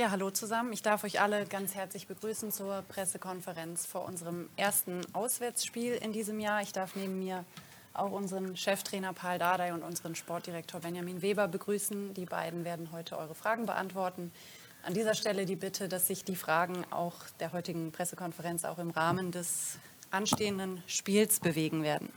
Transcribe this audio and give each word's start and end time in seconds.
Ja, 0.00 0.10
hallo 0.10 0.30
zusammen. 0.30 0.72
Ich 0.72 0.80
darf 0.80 1.04
euch 1.04 1.20
alle 1.20 1.44
ganz 1.44 1.74
herzlich 1.74 2.06
begrüßen 2.06 2.52
zur 2.52 2.80
Pressekonferenz 2.88 3.84
vor 3.84 4.06
unserem 4.06 4.48
ersten 4.56 5.02
Auswärtsspiel 5.12 5.92
in 5.92 6.14
diesem 6.14 6.40
Jahr. 6.40 6.62
Ich 6.62 6.72
darf 6.72 6.96
neben 6.96 7.18
mir 7.18 7.44
auch 7.92 8.10
unseren 8.10 8.56
Cheftrainer 8.56 9.12
Paul 9.12 9.38
Dardai 9.38 9.74
und 9.74 9.82
unseren 9.82 10.14
Sportdirektor 10.14 10.80
Benjamin 10.80 11.20
Weber 11.20 11.48
begrüßen. 11.48 12.14
Die 12.14 12.24
beiden 12.24 12.64
werden 12.64 12.92
heute 12.92 13.18
eure 13.18 13.34
Fragen 13.34 13.66
beantworten. 13.66 14.32
An 14.86 14.94
dieser 14.94 15.12
Stelle 15.12 15.44
die 15.44 15.54
Bitte, 15.54 15.86
dass 15.86 16.06
sich 16.06 16.24
die 16.24 16.34
Fragen 16.34 16.86
auch 16.90 17.16
der 17.38 17.52
heutigen 17.52 17.92
Pressekonferenz 17.92 18.64
auch 18.64 18.78
im 18.78 18.92
Rahmen 18.92 19.32
des 19.32 19.78
anstehenden 20.10 20.82
Spiels 20.86 21.40
bewegen 21.40 21.82
werden. 21.82 22.08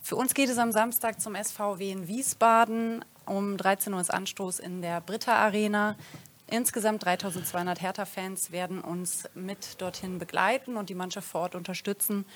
Für 0.00 0.14
uns 0.14 0.32
geht 0.32 0.48
es 0.48 0.58
am 0.58 0.70
Samstag 0.70 1.20
zum 1.20 1.34
SVW 1.34 1.90
in 1.90 2.06
Wiesbaden. 2.06 3.04
Um 3.26 3.56
13 3.56 3.92
Uhr 3.92 4.00
ist 4.00 4.14
Anstoß 4.14 4.60
in 4.60 4.80
der 4.80 5.00
Britta 5.00 5.34
Arena. 5.34 5.96
Insgesamt 6.46 7.04
3200 7.04 7.80
Hertha-Fans 7.80 8.52
werden 8.52 8.80
uns 8.80 9.24
mit 9.34 9.80
dorthin 9.80 10.18
begleiten 10.18 10.76
und 10.76 10.90
die 10.90 10.94
Mannschaft 10.94 11.26
vor 11.28 11.42
Ort 11.42 11.54
unterstützen. 11.54 12.26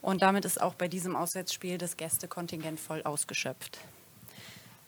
Und 0.00 0.22
damit 0.22 0.44
ist 0.44 0.60
auch 0.60 0.74
bei 0.74 0.88
diesem 0.88 1.14
Auswärtsspiel 1.14 1.76
das 1.76 1.96
Gästekontingent 1.96 2.80
voll 2.80 3.02
ausgeschöpft. 3.02 3.78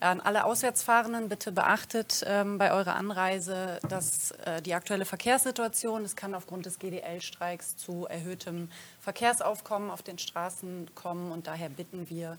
An 0.01 0.21
alle 0.21 0.45
Auswärtsfahrenden 0.47 1.29
bitte 1.29 1.53
beachtet 1.53 2.25
ähm, 2.27 2.59
bei 2.59 2.73
eurer 2.73 2.97
Anreise, 2.97 3.79
dass 3.89 4.33
äh, 4.33 4.61
die 4.61 4.75
aktuelle 4.75 5.05
Verkehrssituation, 5.05 6.05
es 6.05 6.17
kann 6.17 6.35
aufgrund 6.35 6.67
des 6.67 6.81
GDL-Streiks 6.81 7.77
zu 7.77 8.07
erhöhtem 8.07 8.69
Verkehrsaufkommen 9.01 9.91
auf 9.91 10.03
den 10.03 10.19
Straßen 10.19 10.91
kommen 10.97 11.31
und 11.31 11.47
daher 11.47 11.69
bitten 11.69 12.11
wir 12.11 12.39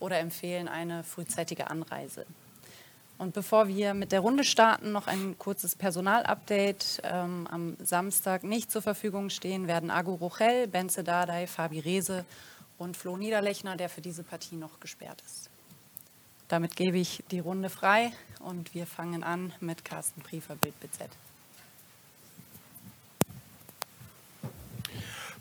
oder 0.00 0.18
empfehlen 0.18 0.66
eine 0.66 1.04
frühzeitige 1.04 1.70
Anreise. 1.70 2.26
Und 3.18 3.32
bevor 3.32 3.66
wir 3.68 3.94
mit 3.94 4.12
der 4.12 4.20
Runde 4.20 4.44
starten, 4.44 4.92
noch 4.92 5.06
ein 5.06 5.38
kurzes 5.38 5.74
Personalupdate. 5.74 7.00
Ähm, 7.02 7.48
am 7.50 7.76
Samstag 7.82 8.44
nicht 8.44 8.70
zur 8.70 8.82
Verfügung 8.82 9.30
stehen 9.30 9.66
werden 9.66 9.90
Agu 9.90 10.14
Rochel, 10.14 10.66
Benze 10.66 11.02
Dardai, 11.02 11.46
Fabi 11.46 11.80
Rehse 11.80 12.26
und 12.76 12.96
Flo 12.96 13.16
Niederlechner, 13.16 13.76
der 13.76 13.88
für 13.88 14.02
diese 14.02 14.22
Partie 14.22 14.56
noch 14.56 14.80
gesperrt 14.80 15.22
ist. 15.24 15.48
Damit 16.48 16.76
gebe 16.76 16.98
ich 16.98 17.24
die 17.30 17.40
Runde 17.40 17.70
frei 17.70 18.12
und 18.40 18.74
wir 18.74 18.86
fangen 18.86 19.24
an 19.24 19.52
mit 19.60 19.84
Carsten 19.84 20.20
Priefer, 20.20 20.54
Bild 20.54 20.78
BZ. 20.80 21.08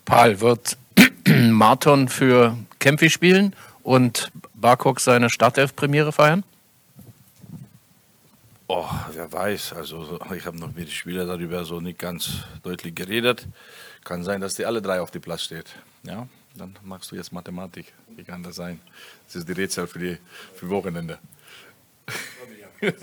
Paul, 0.06 0.40
wird 0.40 0.78
Marton 1.28 2.08
für 2.08 2.58
Kempfi 2.80 3.10
spielen 3.10 3.54
und 3.84 4.32
Barkok 4.54 5.02
seine 5.02 5.30
Startelf-Premiere 5.30 6.14
feiern? 6.14 6.44
Oh, 8.68 8.90
wer 9.12 9.32
weiß. 9.32 9.74
Also 9.74 10.20
ich 10.36 10.46
habe 10.46 10.58
noch 10.58 10.70
mit 10.70 10.88
den 10.88 10.92
Spielern 10.92 11.28
darüber 11.28 11.64
so 11.66 11.80
nicht 11.80 12.00
ganz 12.00 12.40
deutlich 12.64 12.96
geredet. 12.96 13.48
Kann 14.04 14.24
sein, 14.24 14.42
dass 14.42 14.56
die 14.56 14.66
alle 14.66 14.82
drei 14.82 15.02
auf 15.02 15.12
dem 15.12 15.22
Platz 15.22 15.44
steht. 15.44 15.76
Ja, 16.04 16.28
dann 16.56 16.76
machst 16.84 17.12
du 17.12 17.16
jetzt 17.16 17.32
Mathematik. 17.32 17.94
Wie 18.16 18.24
kann 18.24 18.42
das 18.42 18.56
sein? 18.56 18.82
Das 19.28 19.36
ist 19.36 19.48
die 19.48 19.54
Rätsel 19.54 19.86
für 19.88 20.00
die 20.00 20.18
für 20.56 20.70
Wochenende. 20.70 21.20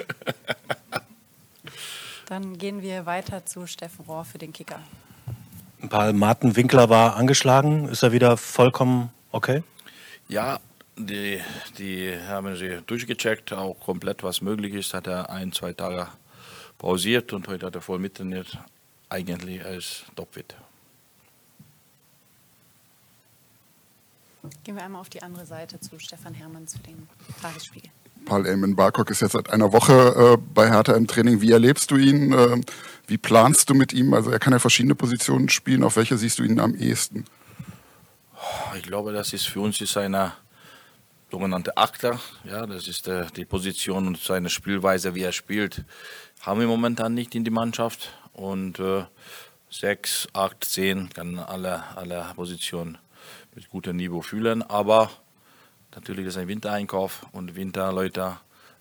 Dann 2.27 2.57
gehen 2.57 2.83
wir 2.83 3.05
weiter 3.05 3.45
zu 3.45 3.67
Steffen 3.67 4.05
Rohr 4.07 4.25
für 4.25 4.39
den 4.39 4.53
Kicker. 4.53 4.81
Paul 5.89 6.13
Martin 6.13 6.57
Winkler 6.57 6.89
war 6.89 7.17
angeschlagen. 7.17 7.89
Ist 7.89 8.03
er 8.03 8.13
wieder 8.13 8.37
vollkommen 8.37 9.11
okay? 9.33 9.63
Ja, 10.29 10.61
die, 10.97 11.41
die 11.79 12.17
haben 12.29 12.57
sie 12.57 12.81
durchgecheckt, 12.87 13.53
auch 13.53 13.79
komplett 13.81 14.23
was 14.23 14.41
möglich 14.41 14.75
ist. 14.75 14.95
Hat 14.95 15.07
er 15.07 15.31
ein, 15.31 15.53
zwei 15.53 15.73
Tage 15.73 16.09
pausiert 16.79 17.33
und 17.33 17.49
heute 17.49 17.67
hat 17.67 17.75
er 17.75 17.81
voll 17.81 17.99
mittrainiert. 17.99 18.59
Eigentlich 19.09 19.65
als 19.65 20.05
topfit. 20.17 20.55
Gehen 24.65 24.75
wir 24.75 24.83
einmal 24.83 25.01
auf 25.01 25.09
die 25.09 25.23
andere 25.23 25.47
Seite 25.47 25.79
zu 25.79 25.99
Stefan 25.99 26.35
Hermanns 26.35 26.77
für 26.77 26.83
den 26.83 27.09
Tagesspiegel. 27.41 27.91
Paul 28.25 28.47
Eamon 28.47 28.75
Barkok 28.75 29.11
ist 29.11 29.21
jetzt 29.21 29.33
seit 29.33 29.51
einer 29.51 29.73
Woche 29.73 30.37
äh, 30.37 30.43
bei 30.55 30.71
Hertha 30.71 30.95
im 30.95 31.07
Training. 31.07 31.41
Wie 31.41 31.53
erlebst 31.53 31.91
du 31.91 31.97
ihn? 31.97 32.33
Äh, 32.33 32.61
wie 33.07 33.19
planst 33.19 33.69
du 33.71 33.75
mit 33.75 33.93
ihm? 33.93 34.15
Also 34.15 34.31
er 34.31 34.39
kann 34.39 34.53
ja 34.53 34.59
verschiedene 34.59 34.95
Positionen 34.95 35.49
spielen. 35.49 35.85
Auf 35.85 35.97
welche 35.97 36.17
siehst 36.17 36.39
du 36.39 36.45
ihn 36.45 36.61
am 36.61 36.75
ehesten? 36.75 37.25
Ich 38.77 38.83
glaube, 38.83 39.13
das 39.13 39.33
ist 39.33 39.47
für 39.47 39.61
uns 39.61 39.81
ist 39.81 39.97
einer 39.97 40.37
sogenannte 41.33 41.79
Achter. 41.79 42.21
Ja, 42.45 42.67
das 42.67 42.87
ist 42.87 43.07
der, 43.07 43.25
die 43.31 43.47
Position 43.47 44.07
und 44.07 44.19
seine 44.19 44.51
Spielweise, 44.51 45.15
wie 45.15 45.23
er 45.23 45.33
spielt, 45.33 45.83
haben 46.43 46.61
wir 46.61 46.67
momentan 46.67 47.15
nicht 47.15 47.35
in 47.35 47.43
die 47.43 47.51
Mannschaft. 47.51 48.11
Und 48.35 48.79
äh, 48.79 49.05
sechs, 49.71 50.29
acht, 50.35 50.63
zehn 50.63 51.09
kann 51.09 51.39
alle, 51.39 51.85
alle 51.97 52.27
Positionen 52.37 52.99
mit 53.55 53.71
gutem 53.71 53.97
Niveau 53.97 54.21
fühlen. 54.21 54.63
Aber 54.63 55.11
natürlich 55.95 56.27
ist 56.27 56.37
ein 56.37 56.49
Wintereinkauf 56.49 57.25
und 57.33 57.57
Winterleute, 57.57 58.37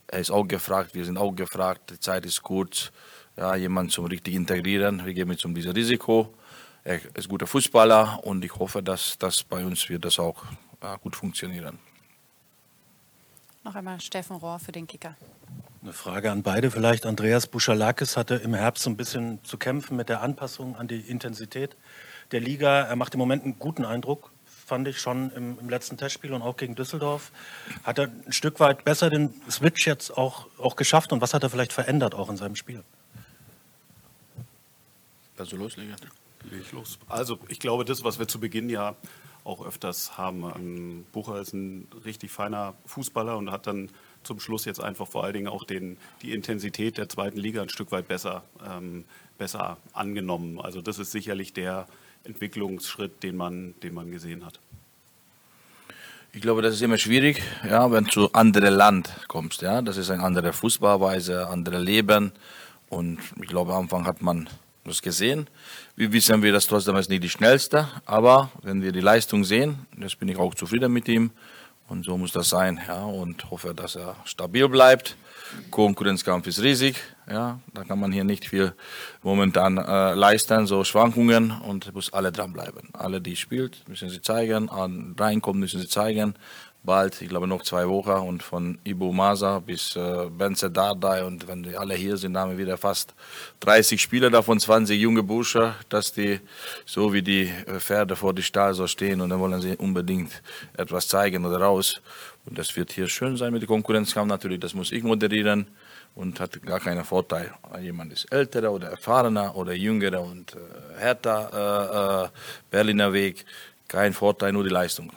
er 0.08 0.20
ist 0.20 0.30
auch 0.30 0.46
gefragt, 0.46 0.94
wir 0.94 1.06
sind 1.06 1.18
auch 1.18 1.32
gefragt, 1.32 1.92
die 1.92 2.00
Zeit 2.02 2.26
ist 2.26 2.44
kurz, 2.44 2.92
ja, 3.38 3.56
jemanden 3.56 3.92
zum 3.92 4.08
richtig 4.08 4.34
integrieren. 4.34 5.06
Wir 5.06 5.14
geben 5.14 5.32
jetzt 5.32 5.46
um 5.46 5.56
dieses 5.56 5.74
Risiko. 5.74 6.34
Er 6.84 7.00
ist 7.16 7.30
guter 7.30 7.48
Fußballer 7.48 8.20
und 8.26 8.44
ich 8.44 8.54
hoffe, 8.54 8.84
dass 8.84 9.18
das 9.18 9.42
bei 9.42 9.64
uns 9.64 9.88
wird 9.88 10.04
das 10.04 10.20
auch 10.20 10.44
ja, 10.84 10.98
gut 10.98 11.16
funktionieren. 11.16 11.80
Noch 13.64 13.76
einmal 13.76 14.02
Steffen 14.02 14.38
Rohr 14.38 14.60
für 14.60 14.72
den 14.72 14.88
Kicker. 14.88 15.16
Eine 15.84 15.94
Frage 15.94 16.32
an 16.32 16.44
beide 16.44 16.72
vielleicht. 16.72 17.06
Andreas 17.06 17.48
Buschalakis 17.48 18.18
hatte 18.18 18.36
im 18.36 18.54
Herbst 18.54 18.84
so 18.84 18.90
ein 18.90 18.98
bisschen 18.98 19.44
zu 19.44 19.58
kämpfen 19.58 19.98
mit 19.98 20.10
der 20.10 20.22
Anpassung 20.22 20.76
an 20.76 20.88
die 20.88 21.00
Intensität 21.00 21.76
der 22.32 22.40
Liga. 22.40 22.82
Er 22.82 22.96
macht 22.96 23.14
im 23.14 23.20
Moment 23.20 23.44
einen 23.44 23.60
guten 23.60 23.86
Eindruck, 23.86 24.32
fand 24.46 24.88
ich 24.88 25.00
schon 25.00 25.32
im, 25.32 25.60
im 25.60 25.70
letzten 25.70 25.98
Testspiel 25.98 26.34
und 26.34 26.42
auch 26.42 26.58
gegen 26.58 26.76
Düsseldorf. 26.76 27.32
Hat 27.84 28.00
er 28.00 28.06
ein 28.06 28.32
Stück 28.32 28.60
weit 28.60 28.84
besser 28.84 29.10
den 29.10 29.34
Switch 29.50 29.86
jetzt 29.86 30.18
auch, 30.18 30.48
auch 30.58 30.76
geschafft 30.76 31.12
und 31.14 31.22
was 31.22 31.34
hat 31.34 31.44
er 31.44 31.50
vielleicht 31.50 31.74
verändert 31.74 32.16
auch 32.16 32.30
in 32.30 32.38
seinem 32.38 32.56
Spiel? 32.56 32.84
Also 35.38 35.56
loslegen. 35.56 35.96
Ich 36.60 36.72
los. 36.72 37.00
Also 37.08 37.40
ich 37.48 37.60
glaube, 37.60 37.86
das, 37.86 38.04
was 38.04 38.20
wir 38.20 38.28
zu 38.28 38.40
Beginn 38.40 38.70
ja 38.70 38.96
auch 39.44 39.66
öfters 39.66 40.18
haben. 40.18 40.44
Ähm, 40.56 41.06
Bucher 41.12 41.40
ist 41.40 41.54
ein 41.54 41.88
richtig 42.06 42.32
feiner 42.32 42.74
Fußballer 42.86 43.38
und 43.38 43.52
hat 43.52 43.68
dann 43.68 43.90
zum 44.24 44.40
Schluss 44.40 44.66
jetzt 44.66 44.82
einfach 44.82 45.08
vor 45.08 45.24
allen 45.24 45.34
Dingen 45.34 45.48
auch 45.48 45.64
den, 45.64 45.98
die 46.22 46.34
Intensität 46.34 46.98
der 46.98 47.10
zweiten 47.10 47.38
Liga 47.38 47.62
ein 47.62 47.70
Stück 47.70 47.92
weit 47.92 48.08
besser, 48.08 48.44
ähm, 48.68 49.06
besser 49.38 49.78
angenommen. 49.94 50.60
Also 50.60 50.82
das 50.82 51.00
ist 51.00 51.12
sicherlich 51.12 51.54
der 51.54 51.88
Entwicklungsschritt, 52.24 53.24
den 53.24 53.36
man, 53.36 53.74
den 53.82 53.94
man 53.94 54.12
gesehen 54.12 54.46
hat. 54.46 54.60
Ich 56.34 56.42
glaube, 56.42 56.62
das 56.62 56.76
ist 56.76 56.82
immer 56.82 56.98
schwierig, 56.98 57.42
ja, 57.68 57.92
wenn 57.92 58.06
du 58.06 58.10
zu 58.10 58.34
anderem 58.34 58.74
Land 58.74 59.10
kommst. 59.28 59.62
Ja, 59.64 59.82
das 59.82 59.98
ist 59.98 60.10
eine 60.10 60.24
andere 60.24 60.54
Fußballweise, 60.54 61.48
andere 61.48 61.78
Leben. 61.78 62.32
Und 62.88 63.20
ich 63.42 63.48
glaube, 63.48 63.74
am 63.74 63.84
Anfang 63.84 64.06
hat 64.06 64.22
man 64.22 64.50
das 64.84 65.02
gesehen. 65.02 65.48
Wie 65.96 66.12
wissen 66.12 66.42
wir, 66.42 66.52
dass 66.52 66.68
trotzdem 66.68 66.96
ist 66.96 67.10
nicht 67.10 67.24
die 67.24 67.30
schnellste, 67.30 67.88
aber 68.06 68.52
wenn 68.64 68.82
wir 68.82 68.92
die 68.92 69.02
Leistung 69.02 69.44
sehen, 69.44 69.86
jetzt 69.98 70.20
bin 70.20 70.28
ich 70.30 70.38
auch 70.38 70.56
zufrieden 70.56 70.92
mit 70.92 71.08
ihm 71.08 71.32
und 71.88 72.06
so 72.06 72.18
muss 72.18 72.32
das 72.32 72.50
sein, 72.50 72.80
ja, 72.88 73.04
und 73.04 73.52
hoffe, 73.52 73.74
dass 73.74 73.96
er 73.96 74.16
stabil 74.24 74.68
bleibt. 74.70 75.18
Konkurrenzkampf 75.70 76.48
ist 76.48 76.62
riesig, 76.62 76.96
ja, 77.30 77.60
da 77.74 77.84
kann 77.84 78.00
man 78.00 78.14
hier 78.14 78.24
nicht 78.24 78.48
viel 78.48 78.74
momentan 79.22 79.78
äh, 79.78 80.14
leisten, 80.14 80.66
so 80.66 80.86
Schwankungen 80.86 81.52
und 81.52 81.94
muss 81.94 82.14
alle 82.14 82.32
dranbleiben. 82.32 82.90
Alle, 82.94 83.20
die 83.20 83.36
spielt, 83.36 83.88
müssen 83.90 84.10
sie 84.10 84.22
zeigen, 84.22 84.70
reinkommen 84.70 85.60
müssen 85.60 85.82
sie 85.82 85.88
zeigen 85.90 86.36
bald, 86.84 87.22
ich 87.22 87.30
glaube 87.30 87.48
noch 87.48 87.62
zwei 87.62 87.88
Wochen 87.88 88.28
und 88.28 88.44
von 88.44 88.80
Ibu 88.84 89.12
Masa 89.12 89.60
bis 89.60 89.96
äh, 89.96 90.30
Benze 90.30 90.72
Dardai 90.72 91.24
und 91.24 91.48
wenn 91.48 91.64
die 91.64 91.78
alle 91.78 91.94
hier 91.94 92.18
sind, 92.18 92.36
haben 92.38 92.52
wir 92.52 92.58
wieder 92.58 92.78
fast 92.78 93.14
30 93.60 94.02
Spieler, 94.02 94.30
davon 94.30 94.60
20 94.60 95.00
junge 95.00 95.22
Bursche, 95.22 95.76
dass 95.90 96.12
die 96.12 96.40
so 96.86 97.14
wie 97.14 97.22
die 97.22 97.44
äh, 97.68 97.80
Pferde 97.80 98.16
vor 98.16 98.34
die 98.34 98.44
Stahl 98.44 98.74
so 98.74 98.88
stehen. 98.88 99.22
Und 99.22 99.30
dann 99.30 99.40
wollen 99.40 99.62
sie 99.62 99.76
unbedingt 99.76 100.42
etwas 100.76 101.08
zeigen 101.08 101.46
oder 101.46 101.62
raus. 101.62 102.02
Und 102.46 102.58
das 102.58 102.76
wird 102.76 102.92
hier 102.92 103.08
schön 103.08 103.38
sein 103.38 103.54
mit 103.54 103.62
dem 103.62 103.68
Konkurrenzkampf 103.68 104.28
natürlich, 104.28 104.60
das 104.60 104.74
muss 104.74 104.92
ich 104.92 105.04
moderieren. 105.04 105.68
Und 106.14 106.42
hat 106.42 106.62
gar 106.64 106.82
keinen 106.82 107.06
Vorteil. 107.06 107.54
Jemand 107.80 108.12
ist 108.12 108.26
älterer 108.34 108.74
oder 108.74 108.90
erfahrener 108.90 109.56
oder 109.56 109.74
jüngerer 109.74 110.20
und 110.20 110.54
äh, 110.54 111.00
härter, 111.00 112.26
äh, 112.26 112.26
äh, 112.26 112.30
Berliner 112.70 113.14
Weg, 113.14 113.46
kein 113.88 114.12
Vorteil, 114.12 114.52
nur 114.52 114.66
die 114.66 114.70
Leistung. 114.70 115.14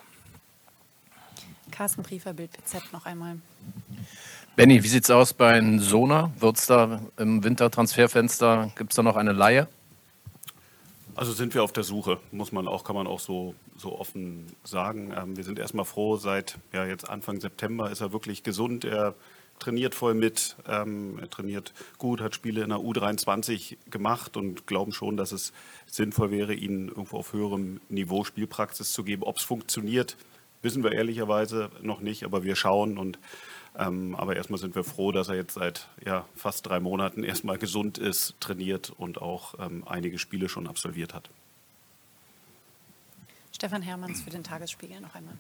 Carsten 1.75 2.05
Briefer, 2.05 2.32
Bild 2.32 2.53
PZ 2.53 2.93
noch 2.93 3.05
einmal. 3.05 3.41
Benny, 4.55 4.85
wie 4.85 4.88
sieht 4.88 5.03
es 5.03 5.11
aus 5.11 5.32
bei 5.32 5.61
Sona? 5.79 6.31
Wird 6.38 6.56
es 6.56 6.67
da 6.67 7.00
im 7.17 7.43
Wintertransferfenster, 7.43 8.71
gibt 8.76 8.93
es 8.93 8.97
da 8.97 9.03
noch 9.03 9.17
eine 9.17 9.32
Laie? 9.32 9.67
Also 11.17 11.32
sind 11.32 11.53
wir 11.53 11.65
auf 11.65 11.73
der 11.73 11.82
Suche, 11.82 12.21
muss 12.31 12.53
man 12.53 12.69
auch, 12.69 12.85
kann 12.85 12.94
man 12.94 13.09
auch 13.09 13.19
so, 13.19 13.56
so 13.76 13.99
offen 13.99 14.47
sagen. 14.62 15.12
Ähm, 15.17 15.37
wir 15.37 15.43
sind 15.43 15.59
erstmal 15.59 15.85
froh, 15.85 16.17
seit 16.17 16.59
ja, 16.73 16.87
jetzt 16.87 17.09
Anfang 17.09 17.41
September 17.41 17.91
ist 17.91 18.00
er 18.00 18.12
wirklich 18.12 18.44
gesund. 18.44 18.85
Er 18.85 19.17
trainiert 19.59 19.97
voll 19.97 20.15
mit, 20.15 20.55
ähm, 20.69 21.19
er 21.20 21.29
trainiert 21.29 21.73
gut, 21.99 22.20
hat 22.20 22.37
Spiele 22.37 22.62
in 22.62 22.69
der 22.69 22.79
U23 22.79 23.79
gemacht 23.91 24.37
und 24.37 24.69
glauben 24.69 24.93
schon, 24.93 25.17
dass 25.17 25.32
es 25.32 25.53
sinnvoll 25.87 26.31
wäre, 26.31 26.55
ihnen 26.55 26.87
irgendwo 26.87 27.17
auf 27.17 27.32
höherem 27.32 27.81
Niveau 27.88 28.23
Spielpraxis 28.23 28.93
zu 28.93 29.03
geben. 29.03 29.25
Ob 29.25 29.38
es 29.38 29.43
funktioniert, 29.43 30.17
wissen 30.65 30.83
wir 30.83 30.93
ehrlicherweise 30.93 31.71
noch 31.83 32.01
nicht, 32.01 32.25
aber 32.25 32.43
wir 32.43 32.57
schauen 32.57 32.99
und 32.99 33.19
ähm, 33.77 34.15
aber 34.15 34.37
erstmal 34.37 34.59
sind 34.59 34.77
wir 34.77 34.85
froh, 34.85 35.11
dass 35.11 35.29
er 35.29 35.35
jetzt 35.35 35.55
seit 35.55 35.89
ja, 36.05 36.25
fast 36.37 36.67
drei 36.67 36.81
Monaten 36.81 37.25
erstmal 37.25 37.59
gesund 37.59 37.99
ist, 37.99 38.35
trainiert 38.41 38.91
und 38.91 39.21
auch 39.21 39.55
ähm, 39.59 39.83
einige 39.87 40.19
Spiele 40.19 40.49
schon 40.49 40.67
absolviert 40.67 41.13
hat. 41.13 41.29
Stefan 43.53 43.83
Hermanns 43.83 44.23
für 44.23 44.31
den 44.31 44.45
Tagesspiegel 44.45 45.01
noch 45.01 45.15
einmal. 45.15 45.37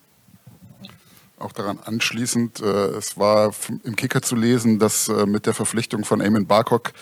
Auch 1.36 1.52
daran 1.52 1.80
anschließend, 1.84 2.60
äh, 2.60 2.64
es 2.64 3.18
war 3.18 3.52
im 3.82 3.96
Kicker 3.96 4.22
zu 4.22 4.36
lesen, 4.36 4.78
dass 4.78 5.08
äh, 5.08 5.26
mit 5.26 5.46
der 5.46 5.54
Verpflichtung 5.54 6.04
von 6.04 6.20
Eamon 6.20 6.46
Barcock 6.46 6.92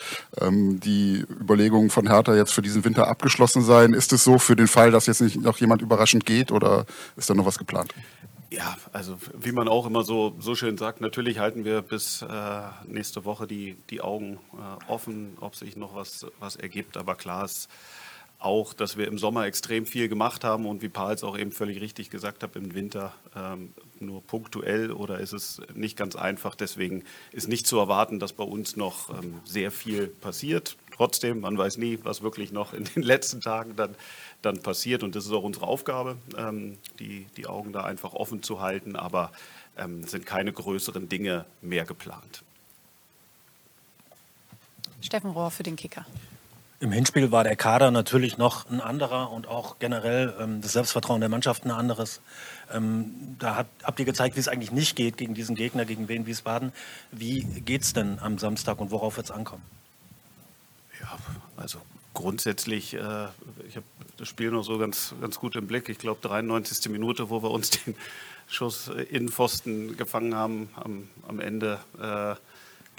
ähm, 0.41 0.81
die 0.81 1.25
Überlegungen 1.29 1.91
von 1.91 2.09
Hertha 2.09 2.35
jetzt 2.35 2.55
für 2.55 2.63
diesen 2.63 2.85
Winter 2.85 3.09
abgeschlossen 3.09 3.63
seien. 3.63 3.93
Ist 3.93 4.13
es 4.13 4.25
so 4.25 4.39
für 4.39 4.57
den 4.57 4.69
Fall, 4.69 4.91
dass 4.91 5.07
jetzt 5.07 5.21
nicht 5.21 5.41
noch 5.41 5.59
jemand 5.59 5.83
überraschend 5.83 6.25
geht 6.25 6.51
oder 6.51 6.87
ist 7.17 7.29
da 7.29 7.35
noch 7.35 7.45
was 7.45 7.59
geplant? 7.59 7.95
Ja, 8.53 8.77
also 8.93 9.17
wie 9.39 9.53
man 9.53 9.69
auch 9.69 9.87
immer 9.87 10.03
so, 10.03 10.35
so 10.39 10.55
schön 10.55 10.77
sagt, 10.77 11.01
natürlich 11.01 11.39
halten 11.39 11.65
wir 11.65 11.81
bis 11.81 12.23
äh, 12.23 12.27
nächste 12.87 13.25
Woche 13.25 13.47
die, 13.47 13.77
die 13.89 14.03
Augen 14.03 14.39
äh, 14.53 14.91
offen, 14.91 15.39
ob 15.41 15.57
sich 15.57 15.77
noch 15.77 15.95
was, 15.95 16.27
was 16.39 16.57
ergibt. 16.57 16.97
Aber 16.97 17.15
klar 17.15 17.45
ist 17.45 17.69
auch, 18.45 18.75
dass 18.75 18.97
wir 18.97 19.07
im 19.09 19.19
Sommer 19.19 19.47
extrem 19.47 19.87
viel 19.87 20.09
gemacht 20.09 20.45
haben 20.45 20.67
und 20.67 20.83
wie 20.83 20.89
Pals 20.89 21.25
auch 21.25 21.39
eben 21.39 21.53
völlig 21.53 21.81
richtig 21.81 22.11
gesagt 22.11 22.43
hat, 22.43 22.57
im 22.57 22.75
Winter 22.75 23.15
ähm, 23.37 23.73
nur 24.01 24.23
punktuell 24.23 24.91
oder 24.91 25.21
ist 25.21 25.33
es 25.33 25.61
nicht 25.75 25.97
ganz 25.97 26.17
einfach. 26.17 26.55
Deswegen 26.55 27.05
ist 27.31 27.49
nicht 27.49 27.67
zu 27.67 27.79
erwarten, 27.79 28.19
dass 28.19 28.33
bei 28.33 28.45
uns 28.45 28.77
noch 28.77 29.11
ähm, 29.11 29.41
sehr 29.45 29.71
viel 29.71 30.09
passiert. 30.09 30.77
Trotzdem, 30.95 31.41
man 31.41 31.57
weiß 31.57 31.79
nie, 31.79 31.99
was 32.03 32.23
wirklich 32.23 32.53
noch 32.53 32.75
in 32.75 32.85
den 32.85 33.03
letzten 33.03 33.41
Tagen 33.41 33.77
dann 33.77 33.95
dann 34.43 34.61
passiert. 34.61 35.03
Und 35.03 35.17
das 35.17 35.25
ist 35.25 35.33
auch 35.33 35.45
unsere 35.45 35.67
Aufgabe, 35.67 36.17
ähm, 36.37 36.79
die, 36.99 37.27
die 37.37 37.47
Augen 37.47 37.73
da 37.73 37.85
einfach 37.85 38.13
offen 38.13 38.43
zu 38.43 38.61
halten. 38.61 38.97
Aber 38.97 39.33
ähm, 39.77 40.05
sind 40.05 40.27
keine 40.27 40.53
größeren 40.53 41.09
Dinge 41.09 41.47
mehr 41.63 41.85
geplant. 41.85 42.43
Steffen 45.01 45.31
Rohr 45.31 45.51
für 45.51 45.63
den 45.63 45.77
Kicker. 45.77 46.07
Im 46.83 46.91
Hinspiel 46.91 47.31
war 47.31 47.45
der 47.45 47.55
Kader 47.55 47.93
natürlich 47.93 48.39
noch 48.39 48.69
ein 48.69 48.81
anderer 48.81 49.31
und 49.31 49.47
auch 49.47 49.79
generell 49.79 50.35
ähm, 50.41 50.61
das 50.63 50.73
Selbstvertrauen 50.73 51.21
der 51.21 51.29
Mannschaft 51.29 51.65
ein 51.65 51.71
anderes. 51.71 52.21
Ähm, 52.73 53.37
da 53.39 53.55
hat, 53.55 53.69
habt 53.85 54.01
ihr 54.01 54.05
gezeigt, 54.05 54.35
wie 54.35 54.41
es 54.41 54.49
eigentlich 54.49 54.73
nicht 54.73 54.97
geht 54.97 55.17
gegen 55.17 55.33
diesen 55.33 55.55
Gegner, 55.55 55.85
gegen 55.85 56.09
Wien 56.09 56.27
Wiesbaden. 56.27 56.73
Wie 57.13 57.45
geht 57.45 57.83
es 57.83 57.93
denn 57.93 58.19
am 58.19 58.37
Samstag 58.37 58.81
und 58.81 58.91
worauf 58.91 59.17
wird 59.17 59.27
es 59.27 59.31
ankommen? 59.31 59.63
Ja, 61.01 61.17
also 61.57 61.79
grundsätzlich, 62.15 62.95
äh, 62.95 62.99
ich 63.69 63.77
habe 63.77 63.87
das 64.17 64.27
Spiel 64.27 64.51
noch 64.51 64.65
so 64.65 64.77
ganz, 64.77 65.15
ganz 65.21 65.39
gut 65.39 65.55
im 65.55 65.69
Blick. 65.69 65.89
Ich 65.89 65.99
glaube, 65.99 66.19
93. 66.21 66.91
Minute, 66.91 67.31
wo 67.31 67.45
wir 67.45 67.53
uns 67.53 67.71
den 67.71 67.95
Schuss 68.49 68.89
in 68.89 69.29
Pfosten 69.29 69.97
gefangen 69.97 70.35
haben, 70.35 70.69
am, 70.75 71.09
am 71.29 71.39
Ende, 71.39 71.79
äh, 72.01 72.35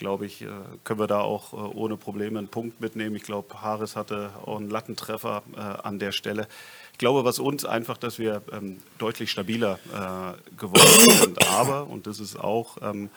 glaube 0.03 0.25
ich, 0.25 0.41
äh, 0.41 0.47
können 0.83 0.99
wir 0.99 1.07
da 1.07 1.21
auch 1.21 1.53
äh, 1.53 1.55
ohne 1.55 1.95
Probleme 1.95 2.37
einen 2.37 2.49
Punkt 2.49 2.81
mitnehmen. 2.81 3.15
Ich 3.15 3.23
glaube, 3.23 3.61
Harris 3.61 3.95
hatte 3.95 4.31
auch 4.45 4.57
einen 4.57 4.69
Lattentreffer 4.69 5.43
äh, 5.55 5.59
an 5.59 5.97
der 5.97 6.11
Stelle. 6.11 6.49
Ich 6.91 6.97
glaube, 6.97 7.23
was 7.23 7.39
uns 7.39 7.63
einfach, 7.63 7.97
dass 7.97 8.19
wir 8.19 8.41
ähm, 8.51 8.79
deutlich 8.97 9.31
stabiler 9.31 9.79
äh, 9.93 10.57
geworden 10.57 11.09
sind. 11.09 11.47
Aber, 11.47 11.87
und 11.87 12.05
das 12.05 12.19
ist 12.19 12.35
auch 12.35 12.79
ähm, 12.81 13.09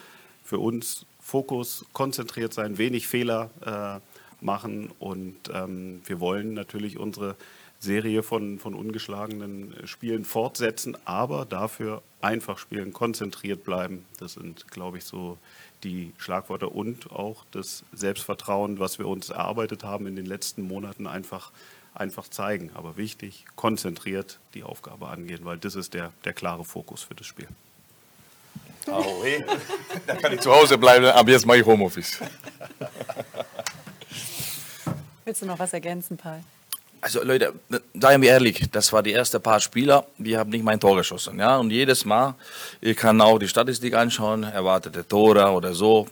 für 0.44 0.60
uns 0.60 1.06
Fokus, 1.18 1.84
konzentriert 1.92 2.54
sein, 2.54 2.78
wenig 2.78 3.08
Fehler 3.08 3.50
machen. 4.46 4.90
Und 4.98 5.36
ähm, 5.52 6.00
wir 6.06 6.20
wollen 6.20 6.54
natürlich 6.54 6.96
unsere 6.96 7.36
Serie 7.78 8.22
von, 8.22 8.58
von 8.58 8.74
ungeschlagenen 8.74 9.74
Spielen 9.84 10.24
fortsetzen, 10.24 10.96
aber 11.04 11.44
dafür 11.44 12.02
einfach 12.22 12.56
spielen, 12.56 12.94
konzentriert 12.94 13.64
bleiben. 13.64 14.06
Das 14.18 14.34
sind, 14.34 14.70
glaube 14.70 14.96
ich, 14.96 15.04
so 15.04 15.36
die 15.84 16.12
Schlagworte 16.16 16.70
und 16.70 17.12
auch 17.12 17.44
das 17.50 17.84
Selbstvertrauen, 17.92 18.78
was 18.78 18.98
wir 18.98 19.06
uns 19.06 19.28
erarbeitet 19.28 19.84
haben 19.84 20.06
in 20.06 20.16
den 20.16 20.24
letzten 20.24 20.62
Monaten, 20.62 21.06
einfach, 21.06 21.52
einfach 21.94 22.28
zeigen. 22.28 22.70
Aber 22.74 22.96
wichtig, 22.96 23.44
konzentriert 23.56 24.38
die 24.54 24.62
Aufgabe 24.62 25.08
angehen, 25.08 25.44
weil 25.44 25.58
das 25.58 25.74
ist 25.74 25.92
der, 25.92 26.12
der 26.24 26.32
klare 26.32 26.64
Fokus 26.64 27.02
für 27.02 27.14
das 27.14 27.26
Spiel. 27.26 27.48
Oh, 28.86 29.20
hey. 29.22 29.44
Da 30.06 30.14
kann 30.14 30.32
ich 30.32 30.40
zu 30.40 30.50
Hause 30.50 30.78
bleiben, 30.78 31.04
aber 31.04 31.30
jetzt 31.30 31.44
mache 31.44 31.58
ich 31.58 31.66
Homeoffice. 31.66 32.20
Willst 35.26 35.42
du 35.42 35.46
noch 35.46 35.58
was 35.58 35.72
ergänzen, 35.72 36.16
Paul? 36.16 36.38
Also 37.00 37.24
Leute, 37.24 37.52
seien 38.00 38.22
wir 38.22 38.30
ehrlich, 38.30 38.70
das 38.70 38.92
war 38.92 39.02
die 39.02 39.10
erste 39.10 39.40
paar 39.40 39.58
Spieler, 39.58 40.06
die 40.18 40.38
haben 40.38 40.50
nicht 40.50 40.62
mein 40.62 40.78
Tor 40.78 40.96
geschossen. 40.96 41.40
Ja? 41.40 41.56
Und 41.56 41.70
jedes 41.70 42.04
Mal, 42.04 42.36
ich 42.80 42.96
kann 42.96 43.20
auch 43.20 43.36
die 43.40 43.48
Statistik 43.48 43.94
anschauen, 43.94 44.44
erwartete 44.44 45.06
Tore 45.06 45.50
oder 45.50 45.74
so. 45.74 46.06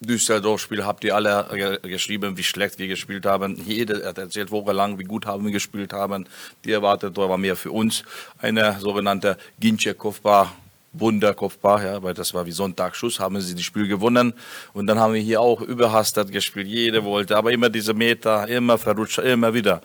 Düsseldorf-Spiel 0.00 0.84
habt 0.84 1.04
ihr 1.04 1.14
alle 1.14 1.80
geschrieben, 1.82 2.36
wie 2.36 2.42
schlecht 2.42 2.78
wir 2.78 2.86
gespielt 2.86 3.24
haben. 3.24 3.56
Jeder 3.64 4.06
hat 4.06 4.18
erzählt 4.18 4.50
wochenlang, 4.50 4.98
wie 4.98 5.04
gut 5.04 5.24
haben 5.24 5.46
wir 5.46 5.52
gespielt 5.52 5.94
haben. 5.94 6.26
Die 6.66 6.72
erwartete 6.72 7.14
Tor 7.14 7.30
war 7.30 7.38
mehr 7.38 7.56
für 7.56 7.70
uns. 7.70 8.04
Eine 8.38 8.78
sogenannte 8.78 9.38
Ginczek-Kopfball 9.58 10.48
Wunderkopfball, 10.92 11.84
ja, 11.84 12.02
weil 12.02 12.14
das 12.14 12.34
war 12.34 12.46
wie 12.46 12.52
Sonntagsschuss, 12.52 13.20
haben 13.20 13.40
sie 13.40 13.54
das 13.54 13.62
Spiel 13.62 13.86
gewonnen. 13.86 14.34
Und 14.72 14.86
dann 14.86 14.98
haben 14.98 15.14
wir 15.14 15.20
hier 15.20 15.40
auch 15.40 15.60
überhastet 15.60 16.32
gespielt, 16.32 16.66
jeder 16.66 17.04
wollte, 17.04 17.36
aber 17.36 17.52
immer 17.52 17.70
diese 17.70 17.94
Meter, 17.94 18.48
immer 18.48 18.76
verrutscht, 18.78 19.18
immer 19.18 19.54
wieder. 19.54 19.82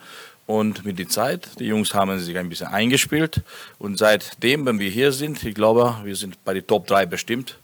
Und 0.48 0.86
mit 0.86 1.00
der 1.00 1.10
Zeit, 1.10 1.60
die 1.60 1.66
Jungs 1.66 1.94
haben 1.94 2.19
sich 2.19 2.38
ein 2.38 2.50
bisschen 2.50 2.68
eingespielt. 2.68 3.42
Und 3.80 3.98
seitdem, 3.98 4.66
wenn 4.66 4.80
wir 4.80 4.90
hier 4.90 5.12
sind, 5.12 5.44
ich 5.44 5.56
glaube, 5.56 5.96
wir 6.04 6.16
sind 6.16 6.44
bei 6.44 6.54
den 6.54 6.68
Top 6.68 6.86
3 6.88 7.07
bestimmt. 7.07 7.57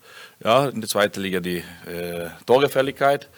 Ja, 0.44 0.68
in 0.68 0.82
der 0.82 0.90
zweiten 0.90 1.22
Liga 1.22 1.40
die 1.40 1.58
äh, 1.58 2.30
Torgefälligkeit. 2.48 3.30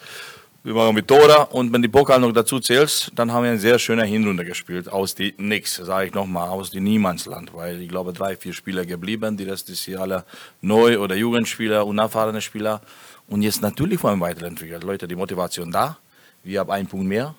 Wir 0.66 0.72
machen 0.72 0.94
mit 0.94 1.06
Tore 1.06 1.44
und 1.50 1.70
wenn 1.74 1.82
die 1.82 1.88
Pokal 1.88 2.18
noch 2.20 2.32
dazu 2.32 2.58
zählst, 2.58 3.12
dann 3.14 3.30
haben 3.30 3.42
wir 3.42 3.50
eine 3.50 3.60
sehr 3.60 3.78
schöne 3.78 4.02
Hinrunde 4.04 4.46
gespielt. 4.46 4.90
Aus 4.90 5.14
die 5.14 5.34
nix, 5.36 5.74
sage 5.74 6.06
ich 6.06 6.14
nochmal, 6.14 6.48
aus 6.48 6.70
die 6.70 6.80
Niemandsland. 6.80 7.52
Weil 7.52 7.82
ich 7.82 7.88
glaube, 7.90 8.14
drei, 8.14 8.34
vier 8.34 8.54
Spieler 8.54 8.86
geblieben, 8.86 9.36
die 9.36 9.44
Rest 9.44 9.68
ist 9.68 9.84
hier 9.84 10.00
alle 10.00 10.24
neu 10.62 10.98
oder 11.00 11.16
Jugendspieler, 11.16 11.86
unerfahrene 11.86 12.40
Spieler. 12.40 12.80
Und 13.28 13.42
jetzt 13.42 13.60
natürlich 13.60 14.02
wollen 14.02 14.18
wir 14.18 14.24
weiterentwickeln. 14.24 14.80
Leute, 14.80 15.06
die 15.06 15.16
Motivation 15.16 15.70
da. 15.70 15.98
Wir 16.42 16.60
haben 16.60 16.70
einen 16.70 16.88
Punkt 16.88 17.08
mehr 17.08 17.34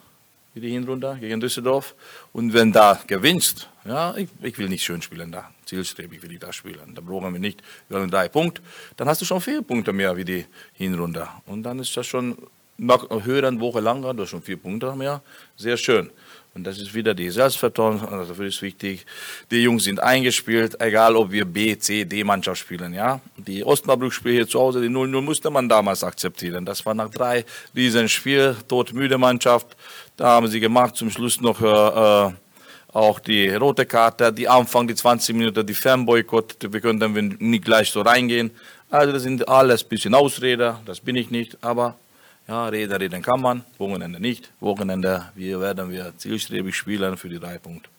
wie 0.53 0.59
die 0.59 0.69
Hinrunde 0.69 1.17
gegen 1.19 1.39
Düsseldorf. 1.39 1.95
Und 2.31 2.53
wenn 2.53 2.71
da 2.71 2.99
gewinnst, 3.07 3.67
ja, 3.85 4.15
ich, 4.15 4.29
ich 4.43 4.55
will 4.59 4.69
nicht 4.69 4.83
schön 4.83 5.01
spielen 5.01 5.31
da, 5.31 5.49
zielstrebig 5.65 6.21
will 6.21 6.31
ich 6.31 6.39
da 6.39 6.53
spielen. 6.53 6.93
Da 6.93 7.01
brauchen 7.01 7.33
wir 7.33 7.39
nicht, 7.39 7.63
wir 7.89 7.99
haben 7.99 8.11
drei 8.11 8.27
Punkte, 8.27 8.61
dann 8.97 9.09
hast 9.09 9.19
du 9.19 9.25
schon 9.25 9.41
vier 9.41 9.63
Punkte 9.63 9.93
mehr 9.93 10.15
wie 10.15 10.25
die 10.25 10.45
Hinrunde. 10.73 11.27
Und 11.47 11.63
dann 11.63 11.79
ist 11.79 11.97
das 11.97 12.05
schon 12.05 12.37
nach 12.77 13.05
höheren 13.23 13.59
Woche 13.59 13.79
lang, 13.79 14.01
du 14.01 14.21
hast 14.21 14.29
schon 14.29 14.41
vier 14.41 14.57
Punkte 14.57 14.95
mehr, 14.95 15.21
sehr 15.55 15.77
schön. 15.77 16.09
Und 16.55 16.63
das 16.63 16.77
ist 16.77 16.93
wieder 16.93 17.13
die 17.13 17.29
Selbstvertrauen, 17.29 17.99
also 17.99 18.31
dafür 18.31 18.45
ist 18.45 18.61
wichtig. 18.61 19.05
Die 19.51 19.63
Jungs 19.63 19.83
sind 19.83 20.01
eingespielt, 20.01 20.79
egal 20.79 21.17
ob 21.17 21.29
wir 21.29 21.43
B, 21.43 21.77
C, 21.77 22.05
D-Mannschaft 22.05 22.61
spielen, 22.61 22.93
ja. 22.93 23.19
Die 23.35 23.61
Osnabrück-Spiel 23.65 24.31
hier 24.31 24.47
zu 24.47 24.61
Hause, 24.61 24.81
die 24.81 24.87
0-0 24.87 25.19
musste 25.19 25.49
man 25.49 25.67
damals 25.67 26.01
akzeptieren. 26.01 26.65
Das 26.65 26.85
war 26.85 26.93
nach 26.93 27.09
drei 27.09 27.43
diesen 27.73 28.07
Spiel, 28.07 28.55
todmüde 28.69 29.17
Mannschaft. 29.17 29.75
Da 30.15 30.27
haben 30.27 30.47
sie 30.47 30.61
gemacht, 30.61 30.95
zum 30.95 31.11
Schluss 31.11 31.41
noch 31.41 31.61
äh, 31.61 32.29
äh 32.29 32.33
auch 32.93 33.19
die 33.19 33.49
rote 33.49 33.85
Karte, 33.85 34.31
die 34.31 34.47
Anfang, 34.47 34.87
die 34.87 34.95
20 34.95 35.35
Minuten, 35.35 35.67
die 35.67 35.73
Fanboykott, 35.73 36.55
wir 36.71 36.79
können 36.79 36.97
dann 36.97 37.35
nicht 37.39 37.65
gleich 37.65 37.91
so 37.91 37.99
reingehen. 37.99 38.51
Also 38.89 39.11
das 39.11 39.23
sind 39.23 39.49
alles 39.49 39.83
ein 39.83 39.89
bisschen 39.89 40.15
Ausrede, 40.15 40.79
das 40.85 41.01
bin 41.01 41.17
ich 41.17 41.29
nicht, 41.29 41.57
aber 41.61 41.97
ja, 42.47 42.67
reden, 42.67 42.95
reden 42.97 43.21
kann 43.21 43.41
man, 43.41 43.63
Wochenende 43.77 44.19
nicht. 44.19 44.51
Wochenende 44.59 45.25
wir 45.35 45.59
werden 45.59 45.89
wir 45.89 46.13
zielstrebig 46.17 46.75
spielen 46.75 47.17
für 47.17 47.29
die 47.29 47.39
drei 47.39 47.57
Punkte. 47.57 47.89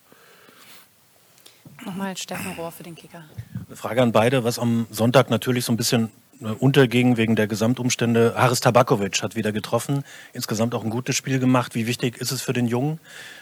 Nochmal 1.84 2.16
Steffen 2.16 2.52
Rohr 2.52 2.72
für 2.72 2.82
den 2.82 2.94
Kicker. 2.94 3.24
Eine 3.66 3.76
Frage 3.76 4.02
an 4.02 4.12
beide, 4.12 4.44
was 4.44 4.58
am 4.58 4.86
Sonntag 4.90 5.30
natürlich 5.30 5.64
so 5.64 5.72
ein 5.72 5.76
bisschen 5.76 6.10
äh, 6.40 6.46
unterging 6.46 7.16
wegen 7.16 7.36
der 7.36 7.46
Gesamtumstände. 7.46 8.34
Haris 8.36 8.60
Tabakovic 8.60 9.22
hat 9.22 9.36
wieder 9.36 9.52
getroffen, 9.52 10.04
insgesamt 10.32 10.74
auch 10.74 10.84
ein 10.84 10.90
gutes 10.90 11.16
Spiel 11.16 11.38
gemacht. 11.38 11.74
Wie 11.74 11.86
wichtig 11.86 12.18
ist 12.18 12.30
es 12.30 12.42
für 12.42 12.52
den 12.52 12.66
Jungen? 12.66 13.00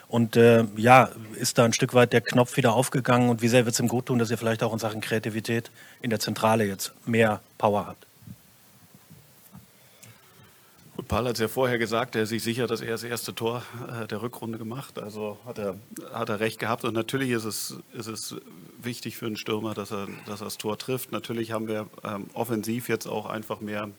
Und 0.08 0.36
äh, 0.36 0.64
ja, 0.76 1.10
ist 1.34 1.58
da 1.58 1.64
ein 1.64 1.72
Stück 1.72 1.94
weit 1.94 2.12
der 2.12 2.20
Knopf 2.20 2.56
wieder 2.56 2.74
aufgegangen 2.74 3.30
und 3.30 3.42
wie 3.42 3.48
sehr 3.48 3.64
wird 3.66 3.74
es 3.74 3.80
ihm 3.80 3.88
gut 3.88 4.06
tun, 4.06 4.18
dass 4.18 4.30
ihr 4.30 4.38
vielleicht 4.38 4.62
auch 4.62 4.72
in 4.72 4.78
Sachen 4.78 5.00
Kreativität 5.00 5.70
in 6.02 6.10
der 6.10 6.20
Zentrale 6.20 6.64
jetzt 6.64 6.92
mehr 7.06 7.40
Power 7.58 7.86
habt? 7.86 8.06
Paul 11.08 11.26
hat 11.26 11.34
es 11.34 11.40
ja 11.40 11.48
vorher 11.48 11.78
gesagt, 11.78 12.14
er 12.14 12.22
ist 12.22 12.28
sich 12.28 12.42
sicher, 12.42 12.66
dass 12.66 12.80
er 12.80 12.92
das 12.92 13.02
erste 13.02 13.34
Tor 13.34 13.62
äh, 13.88 14.06
der 14.06 14.22
Rückrunde 14.22 14.58
gemacht. 14.58 14.98
Also 14.98 15.38
hat 15.44 15.58
er, 15.58 15.76
hat 16.12 16.28
er 16.28 16.40
recht 16.40 16.58
gehabt. 16.58 16.84
Und 16.84 16.94
natürlich 16.94 17.30
ist 17.30 17.44
es, 17.44 17.76
ist 17.92 18.06
es 18.06 18.36
wichtig 18.80 19.16
für 19.16 19.26
einen 19.26 19.36
Stürmer, 19.36 19.74
dass 19.74 19.90
er, 19.90 20.08
dass 20.26 20.40
er 20.40 20.44
das 20.44 20.58
Tor 20.58 20.78
trifft. 20.78 21.10
Natürlich 21.10 21.52
haben 21.52 21.66
wir 21.66 21.88
ähm, 22.04 22.26
offensiv 22.32 22.88
jetzt 22.88 23.06
auch 23.06 23.26
einfach 23.26 23.60
mehr, 23.60 23.90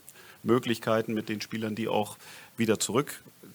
Möglichkeiten 0.46 1.14
mit 1.14 1.28
den 1.28 1.42
Spielern, 1.42 1.76
die 1.76 1.88
auch 1.88 2.18
wieder 2.56 2.80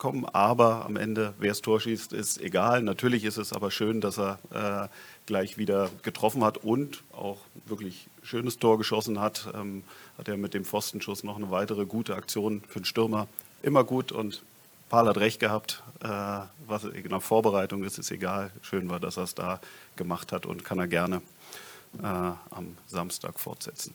zurückkommen. 0.01 0.25
Aber 0.33 0.85
am 0.85 0.95
Ende, 0.95 1.33
wer 1.37 1.49
das 1.49 1.61
Tor 1.61 1.79
schießt, 1.79 2.13
ist 2.13 2.41
egal. 2.41 2.81
Natürlich 2.81 3.23
ist 3.23 3.37
es 3.37 3.53
aber 3.53 3.71
schön, 3.71 4.01
dass 4.01 4.17
er 4.17 4.39
äh, 4.51 4.87
gleich 5.25 5.57
wieder 5.57 5.89
getroffen 6.01 6.43
hat 6.43 6.57
und 6.57 7.03
auch 7.13 7.37
wirklich 7.65 8.07
schönes 8.23 8.57
Tor 8.57 8.77
geschossen 8.77 9.19
hat. 9.19 9.47
Ähm, 9.53 9.83
hat 10.17 10.27
er 10.27 10.37
mit 10.37 10.53
dem 10.53 10.65
Pfostenschuss 10.65 11.23
noch 11.23 11.37
eine 11.37 11.51
weitere 11.51 11.85
gute 11.85 12.15
Aktion 12.15 12.61
für 12.67 12.79
den 12.79 12.85
Stürmer. 12.85 13.27
Immer 13.61 13.83
gut 13.83 14.11
und 14.11 14.41
Paul 14.89 15.07
hat 15.07 15.17
recht 15.17 15.39
gehabt. 15.39 15.83
Äh, 16.03 16.07
was 16.67 16.81
der 16.81 17.19
Vorbereitung 17.19 17.83
ist, 17.83 17.99
ist 17.99 18.11
egal. 18.11 18.51
Schön 18.61 18.89
war, 18.89 18.99
dass 18.99 19.17
er 19.17 19.23
es 19.23 19.35
da 19.35 19.61
gemacht 19.95 20.31
hat 20.31 20.45
und 20.45 20.65
kann 20.65 20.79
er 20.79 20.87
gerne 20.87 21.21
äh, 22.01 22.05
am 22.05 22.77
Samstag 22.87 23.39
fortsetzen 23.39 23.93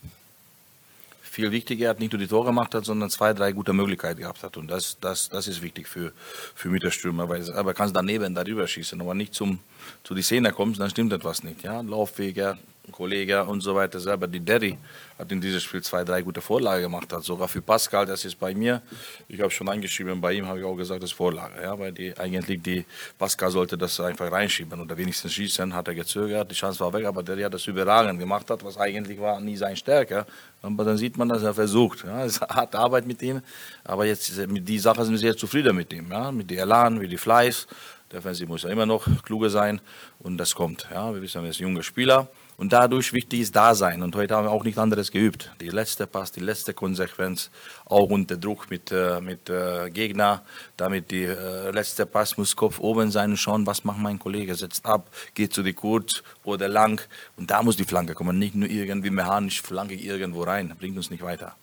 viel 1.37 1.53
wichtiger, 1.53 1.85
er 1.85 1.91
hat 1.91 2.01
nicht 2.01 2.13
nur 2.13 2.19
die 2.19 2.27
Tore 2.27 2.47
gemacht 2.47 2.75
hat, 2.75 2.87
sondern 2.87 3.11
zwei, 3.11 3.35
drei 3.35 3.53
gute 3.53 3.75
Möglichkeiten 3.75 4.21
gehabt 4.21 4.43
hat. 4.43 4.57
Und 4.57 4.69
das, 4.71 4.99
das, 5.01 5.29
das 5.29 5.47
ist 5.47 5.61
wichtig 5.61 5.87
für, 5.87 6.13
für 6.55 6.71
Mittelstürmer, 6.71 7.29
weil 7.29 7.53
aber 7.53 7.75
kannst 7.75 7.95
daneben 7.95 8.35
darüber 8.35 8.67
schießen, 8.67 8.99
aber 9.03 9.15
nicht 9.15 9.35
zum, 9.35 9.59
zu 10.03 10.15
die 10.15 10.23
Szene 10.23 10.53
kommst, 10.53 10.81
dann 10.81 10.89
stimmt 10.89 11.13
etwas 11.13 11.43
nicht. 11.43 11.63
Ja? 11.63 11.83
Laufwege, 11.83 12.57
Kollege 12.93 13.45
und 13.45 13.61
so 13.61 13.75
weiter 13.75 14.01
selber. 14.01 14.27
Die 14.27 14.41
Derry 14.41 14.79
hat 15.19 15.31
in 15.33 15.41
diesem 15.41 15.61
Spiel 15.61 15.83
zwei, 15.83 16.05
drei 16.05 16.23
gute 16.23 16.41
Vorlagen 16.41 16.83
gemacht. 16.83 17.13
Hat 17.13 17.25
sogar 17.25 17.49
für 17.49 17.63
Pascal, 17.63 18.07
das 18.07 18.25
ist 18.25 18.39
bei 18.39 18.55
mir. 18.55 18.83
Ich 19.29 19.41
habe 19.41 19.51
schon 19.51 19.69
eingeschrieben, 19.69 20.21
bei 20.21 20.35
ihm 20.35 20.47
habe 20.47 20.61
ich 20.61 20.65
auch 20.65 20.77
gesagt, 20.77 21.03
das 21.03 21.11
ist 21.11 21.17
Vorlage. 21.17 21.63
Ja, 21.63 21.79
weil 21.79 21.93
die, 21.93 22.17
eigentlich 22.19 22.63
die 22.63 22.85
Pascal 23.19 23.51
sollte 23.51 23.77
das 23.77 23.99
einfach 24.01 24.31
reinschieben 24.31 24.81
oder 24.81 24.97
wenigstens 24.97 25.33
schießen, 25.33 25.75
hat 25.75 25.89
er 25.89 25.95
gezögert. 25.95 26.51
Die 26.51 26.55
Chance 26.55 26.81
war 26.81 26.93
weg, 26.93 27.07
aber 27.07 27.23
Derry 27.23 27.43
hat 27.43 27.55
das 27.55 27.67
überragend 27.67 28.19
gemacht, 28.19 28.51
hat, 28.51 28.65
was 28.65 28.77
eigentlich 28.79 29.21
war 29.21 29.41
nie 29.41 29.57
sein 29.57 29.77
Stärke. 29.77 30.27
Aber 30.63 30.85
dann 30.85 30.97
sieht 30.97 31.17
man, 31.17 31.29
dass 31.29 31.43
er 31.43 31.55
versucht. 31.55 32.05
Ja, 32.05 32.25
es 32.25 32.41
harte 32.41 32.79
Arbeit 32.79 33.07
mit 33.07 33.23
ihm. 33.23 33.41
Aber 33.85 34.05
jetzt 34.05 34.37
mit 34.49 34.69
die 34.69 34.79
Sache 34.79 35.05
sind 35.05 35.13
wir 35.13 35.19
sehr 35.19 35.37
zufrieden 35.37 35.77
mit 35.77 35.93
ihm. 35.93 36.11
Ja, 36.11 36.31
mit 36.33 36.51
dem 36.51 36.59
Elan, 36.59 36.99
mit 36.99 37.13
dem 37.13 37.19
Fleiß. 37.19 37.67
Der 38.13 38.21
Defensiv 38.21 38.49
muss 38.49 38.63
ja 38.63 38.71
immer 38.71 38.87
noch 38.87 39.05
kluger 39.25 39.51
sein 39.51 39.81
und 40.21 40.39
das 40.39 40.55
kommt. 40.55 40.87
Ja, 40.93 41.13
wir 41.13 41.21
wissen, 41.21 41.43
er 41.43 41.51
ist 41.51 41.61
ein 41.61 41.65
junger 41.65 41.83
Spieler. 41.83 42.29
Und 42.59 42.73
dadurch 42.73 43.13
wichtig 43.13 43.41
ist 43.41 43.55
Dasein. 43.55 44.03
Und 44.03 44.17
heute 44.17 44.35
haben 44.35 44.47
wir 44.47 44.51
auch 44.51 44.65
nichts 44.65 44.79
anderes 44.79 45.11
geübt. 45.11 45.53
Die 45.61 45.69
letzte 45.69 46.07
Pass, 46.07 46.33
die 46.33 46.41
letzte 46.41 46.73
Konsequenz, 46.73 47.51
auch 47.85 48.09
unter 48.09 48.39
Druck 48.39 48.71
mit, 48.71 48.91
äh, 48.91 49.21
mit 49.21 49.51
äh, 49.51 49.91
Gegner. 49.91 50.43
Damit 50.79 51.11
die 51.11 51.25
äh, 51.25 51.71
letzte 51.71 52.07
Pass 52.07 52.39
muss 52.39 52.57
Kopf 52.57 52.79
oben 52.81 53.11
sein 53.11 53.31
und 53.33 53.37
schauen, 53.37 53.67
was 53.67 53.85
macht 53.85 53.99
mein 53.99 54.19
Kollege. 54.19 54.55
Setzt 54.55 54.87
ab, 54.87 55.11
geht 55.35 55.53
zu 55.53 55.63
die 55.63 55.75
kurz 55.75 56.23
oder 56.45 56.69
lang. 56.69 57.03
Und 57.37 57.51
da 57.51 57.63
muss 57.63 57.77
die 57.77 57.85
Flanke 57.85 58.15
kommen. 58.15 58.39
Nicht 58.39 58.55
nur 58.55 58.71
irgendwie 58.71 59.11
mechanisch 59.11 59.61
Flanke 59.61 59.95
irgendwo 59.95 60.45
rein. 60.45 60.75
Bringt 60.79 60.97
uns 60.97 61.11
nicht 61.11 61.23
weiter. 61.23 61.55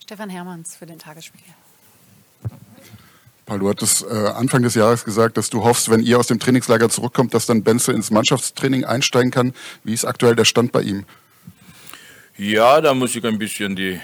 Stefan 0.00 0.30
Hermanns 0.30 0.76
für 0.76 0.86
den 0.86 0.98
Tagesspiegel. 0.98 1.52
Paul, 3.48 3.60
du 3.60 3.70
hattest 3.70 4.04
äh, 4.04 4.14
Anfang 4.14 4.62
des 4.62 4.74
Jahres 4.74 5.06
gesagt, 5.06 5.38
dass 5.38 5.48
du 5.48 5.64
hoffst, 5.64 5.90
wenn 5.90 6.02
ihr 6.02 6.18
aus 6.18 6.26
dem 6.26 6.38
Trainingslager 6.38 6.90
zurückkommt, 6.90 7.32
dass 7.32 7.46
dann 7.46 7.62
Benze 7.62 7.92
ins 7.92 8.10
Mannschaftstraining 8.10 8.84
einsteigen 8.84 9.30
kann. 9.30 9.54
Wie 9.84 9.94
ist 9.94 10.04
aktuell 10.04 10.36
der 10.36 10.44
Stand 10.44 10.70
bei 10.70 10.82
ihm? 10.82 11.06
Ja, 12.36 12.82
da 12.82 12.92
muss 12.92 13.16
ich 13.16 13.24
ein 13.24 13.38
bisschen 13.38 13.74
die 13.74 13.98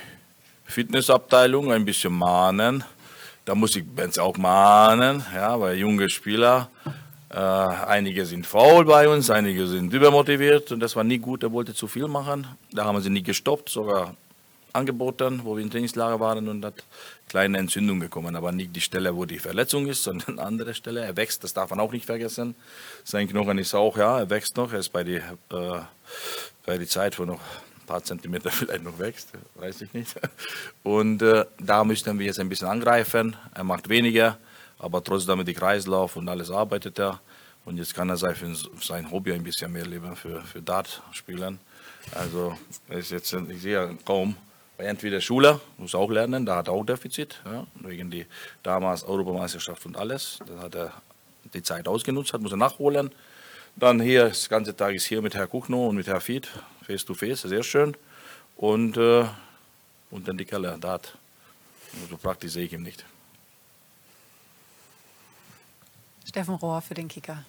Fitnessabteilung 0.65 1.73
ein 1.73 1.85
bisschen 1.85 2.15
mahnen. 2.15 2.85
Da 3.45 3.55
muss 3.55 3.77
ich 3.77 3.85
Benze 3.87 4.23
auch 4.23 4.39
mahnen, 4.39 5.23
ja, 5.35 5.61
weil 5.61 5.77
junge 5.77 6.09
Spieler, 6.09 6.71
äh, 7.29 7.37
einige 7.37 8.25
sind 8.25 8.47
faul 8.47 8.87
bei 8.87 9.11
uns, 9.11 9.29
einige 9.29 9.67
sind 9.67 9.93
übermotiviert 9.93 10.73
und 10.73 10.81
das 10.81 10.97
war 10.97 11.05
nie 11.05 11.19
gut, 11.19 11.43
er 11.43 11.53
wollte 11.53 11.75
zu 11.75 11.87
viel 11.87 12.09
machen. 12.09 12.47
Da 12.73 12.87
haben 12.87 12.99
sie 13.03 13.11
nie 13.11 13.23
gestoppt, 13.23 13.69
sogar 13.69 14.17
angeboten, 14.75 15.41
wo 15.45 15.57
wir 15.57 15.63
im 15.63 15.71
Trainingslager 15.71 16.21
waren 16.21 16.49
und 16.49 16.65
hat 16.65 16.85
kleine 17.29 17.59
Entzündung 17.59 18.01
bekommen, 18.01 18.37
aber 18.37 18.53
nicht 18.53 18.75
die 18.75 18.81
Stelle, 18.81 19.17
wo 19.17 19.25
die 19.25 19.39
Verletzung 19.39 19.87
ist, 19.87 20.03
sondern 20.03 20.39
eine 20.39 20.43
andere 20.47 20.75
Stelle. 20.75 21.01
Er 21.01 21.17
wächst, 21.17 21.45
das 21.45 21.55
darf 21.55 21.71
man 21.71 21.81
auch 21.81 21.93
nicht 21.93 22.07
vergessen. 22.07 22.55
Sein 23.05 23.29
Knochen 23.29 23.59
ist 23.59 23.75
auch, 23.75 23.97
ja, 23.97 24.19
er 24.19 24.31
wächst 24.31 24.57
noch, 24.57 24.73
er 24.73 24.81
ist 24.81 24.91
bei 24.91 25.05
der 25.05 25.23
äh, 25.51 25.81
bei 26.67 26.79
die 26.79 26.87
Zeit, 26.87 27.19
wo 27.19 27.25
noch 27.25 27.41
ein 27.41 27.87
paar 27.87 28.03
Zentimeter 28.03 28.51
vielleicht 28.51 28.85
noch 28.85 28.99
wächst, 28.99 29.31
weiß 29.57 29.83
ich 29.83 29.93
nicht. 29.93 30.15
Und 30.83 31.23
äh, 31.23 31.45
da 31.59 31.85
müssten 31.85 32.19
wir 32.19 32.27
jetzt 32.27 32.41
ein 32.41 32.49
bisschen 32.49 32.69
angreifen. 32.69 33.37
Er 33.55 33.65
macht 33.65 33.89
weniger, 33.89 34.39
aber 34.79 35.03
trotzdem 35.03 35.39
mit 35.39 35.49
dem 35.49 35.57
Kreislauf 35.57 36.17
und 36.17 36.29
alles 36.29 36.51
arbeitet 36.51 36.99
er. 36.99 37.21
Und 37.65 37.79
jetzt 37.79 37.95
kann 37.95 38.11
er 38.11 38.17
sein 38.17 39.11
Hobby 39.11 39.33
ein 39.33 39.43
bisschen 39.43 39.73
mehr 39.73 39.87
leben, 39.87 40.15
für, 40.17 40.43
für 40.43 40.61
Dart 40.61 41.03
spielen. 41.13 41.59
Also 42.15 42.59
ist 42.91 43.11
jetzt, 43.11 43.33
ich 43.33 43.63
sehe 43.63 43.97
kaum 44.05 44.37
entweder 44.79 45.21
Schule, 45.21 45.61
muss 45.79 45.95
auch 45.95 46.11
lernen, 46.11 46.47
da 46.47 46.57
hat 46.57 46.69
er 46.69 46.75
auch 46.75 46.85
Defizit, 46.85 47.41
ja, 47.45 47.67
wegen 47.77 48.11
die 48.11 48.27
damals 48.63 49.05
Europameisterschaft 49.05 49.87
und 49.87 49.97
alles. 49.97 50.39
Da 50.47 50.63
hat 50.63 50.75
er 50.75 50.93
die 51.53 51.63
Zeit 51.63 51.87
ausgenutzt, 51.87 52.33
hat 52.33 52.41
muss 52.41 52.53
er 52.53 52.59
nachholen. 52.59 53.11
Dann 53.77 54.01
hier, 54.01 54.29
das 54.29 54.49
ganze 54.49 54.75
Tag 54.77 54.95
ist 54.95 55.05
hier 55.05 55.23
mit 55.23 55.35
Herr 55.35 55.47
Kuchno 55.47 55.89
und 55.89 55.97
mit 55.97 56.07
Herr 56.07 56.21
Fied, 56.21 56.49
face 56.87 57.05
to 57.05 57.15
face, 57.15 57.43
sehr 57.43 57.63
schön. 57.63 57.97
Und, 58.57 58.97
äh, 58.97 59.25
und 60.11 60.29
dann 60.29 60.39
die 60.39 60.45
Keller, 60.45 60.79
da 60.79 60.93
hat. 60.93 61.17
So 62.11 62.17
praktisch 62.17 62.53
sehe 62.53 62.65
ich 62.65 62.73
ihn 62.73 62.83
nicht. 62.83 63.05
Steffen 66.27 66.55
Rohr 66.55 66.81
für 66.81 66.95
den 66.95 67.09
Kicker. 67.09 67.45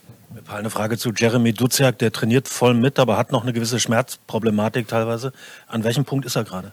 Eine 0.48 0.70
Frage 0.70 0.98
zu 0.98 1.12
Jeremy 1.12 1.54
Duziak, 1.54 1.98
der 2.00 2.12
trainiert 2.12 2.48
voll 2.48 2.74
mit, 2.74 3.00
aber 3.00 3.18
hat 3.18 3.32
noch 3.32 3.44
eine 3.44 3.54
gewisse 3.54 3.80
Schmerzproblematik 3.80 4.88
teilweise. 4.88 5.32
An 5.68 5.84
welchem 5.84 6.06
Punkt 6.06 6.26
ist 6.26 6.36
er 6.36 6.44
gerade? 6.44 6.72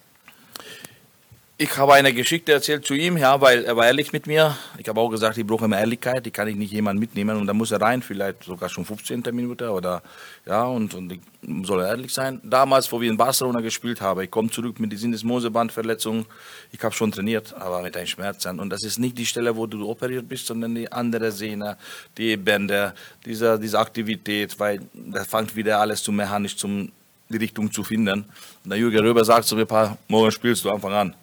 Ich 1.63 1.77
habe 1.77 1.95
eine 1.95 2.13
Geschichte 2.13 2.51
erzählt 2.51 2.85
zu 2.85 2.93
ihm, 2.93 3.17
ja, 3.17 3.41
weil 3.41 3.65
er 3.65 3.77
war 3.77 3.87
ehrlich 3.87 4.13
mit 4.13 4.27
mir. 4.27 4.59
Ich 4.79 4.89
habe 4.89 5.01
auch 5.01 5.11
gesagt, 5.11 5.39
ich 5.39 5.47
brauche 5.47 5.67
immer 5.67 5.79
Ehrlichkeit, 5.79 6.27
die 6.27 6.33
kann 6.33 6.49
ich 6.49 6.57
nicht 6.57 6.73
jemand 6.73 6.99
mitnehmen 6.99 7.37
und 7.37 7.47
da 7.47 7.53
muss 7.53 7.71
er 7.71 7.81
rein, 7.81 8.03
vielleicht 8.03 8.43
sogar 8.43 8.69
schon 8.69 8.85
15. 8.85 9.23
Minute 9.31 9.71
oder 9.71 10.03
ja 10.45 10.65
und, 10.65 10.93
und 10.93 11.21
soll 11.65 11.83
ehrlich 11.83 12.13
sein. 12.13 12.41
Damals, 12.43 12.91
wo 12.91 13.01
wir 13.01 13.09
in 13.09 13.17
Barcelona 13.17 13.61
gespielt 13.61 14.01
haben, 14.01 14.23
ich 14.23 14.31
komme 14.33 14.51
zurück 14.51 14.81
mit 14.81 14.91
der 14.91 14.99
Sinnesmosebandverletzung. 14.99 16.27
Ich 16.73 16.83
habe 16.83 16.97
schon 16.97 17.13
trainiert, 17.13 17.55
aber 17.55 17.81
mit 17.83 17.97
einem 17.97 18.09
Schmerzen 18.09 18.59
und 18.59 18.69
das 18.69 18.83
ist 18.83 18.99
nicht 18.99 19.17
die 19.17 19.27
Stelle, 19.27 19.55
wo 19.55 19.69
du 19.69 19.89
operiert 19.89 20.29
bist, 20.29 20.49
sondern 20.49 20.75
die 20.75 20.91
andere 20.91 21.31
Sehne, 21.31 21.77
die 22.19 22.37
Bänder, 22.37 22.93
diese, 23.25 23.57
diese 23.57 23.79
Aktivität, 23.79 24.59
weil 24.59 24.81
da 24.93 25.23
fängt 25.23 25.55
wieder 25.55 25.79
alles 25.79 26.03
zu 26.03 26.11
mechanisch 26.11 26.57
zum 26.57 26.91
die 27.29 27.39
Richtung 27.39 27.73
zu 27.73 27.85
finden. 27.85 28.25
Und 28.65 28.71
der 28.71 28.79
Jürgen 28.79 28.99
Röber 28.99 29.25
sagt 29.25 29.51
ein 29.53 29.67
paar 29.67 29.97
morgen 30.09 30.33
spielst 30.33 30.65
du 30.65 30.71
Anfang 30.71 30.93
an. 30.93 31.15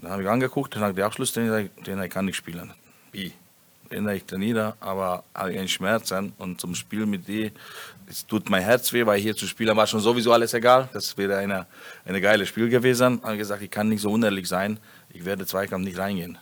Dann 0.00 0.12
habe 0.12 0.22
ich 0.22 0.28
angeguckt 0.28 0.76
und 0.76 0.82
habe 0.82 0.94
der 0.94 1.06
Abschlusstrainer, 1.06 1.64
den 1.86 2.08
kann 2.08 2.28
ich 2.28 2.36
spielen. 2.36 2.72
Wie? 3.12 3.32
Den 3.90 4.08
ich 4.08 4.24
trainiere, 4.24 4.74
aber 4.78 5.24
habe 5.34 5.52
ich 5.52 5.58
einen 5.58 5.68
Schmerz 5.68 6.12
und 6.38 6.60
zum 6.60 6.74
Spiel 6.74 7.06
mit 7.06 7.26
dir, 7.26 7.50
es 8.08 8.24
tut 8.24 8.48
mein 8.48 8.62
Herz 8.62 8.92
weh, 8.92 9.04
weil 9.04 9.20
hier 9.20 9.36
zu 9.36 9.46
spielen 9.46 9.76
war 9.76 9.86
schon 9.86 10.00
sowieso 10.00 10.32
alles 10.32 10.54
egal. 10.54 10.88
Das 10.92 11.16
wäre 11.18 11.36
eine, 11.36 11.66
eine 12.04 12.20
geile 12.20 12.46
Spiel 12.46 12.68
gewesen. 12.68 13.18
Ich 13.18 13.24
habe 13.24 13.36
gesagt, 13.36 13.62
ich 13.62 13.70
kann 13.70 13.88
nicht 13.88 14.00
so 14.00 14.12
unehrlich 14.12 14.48
sein, 14.48 14.78
ich 15.12 15.24
werde 15.24 15.44
Zweikampf 15.44 15.84
nicht 15.84 15.98
reingehen. 15.98 16.38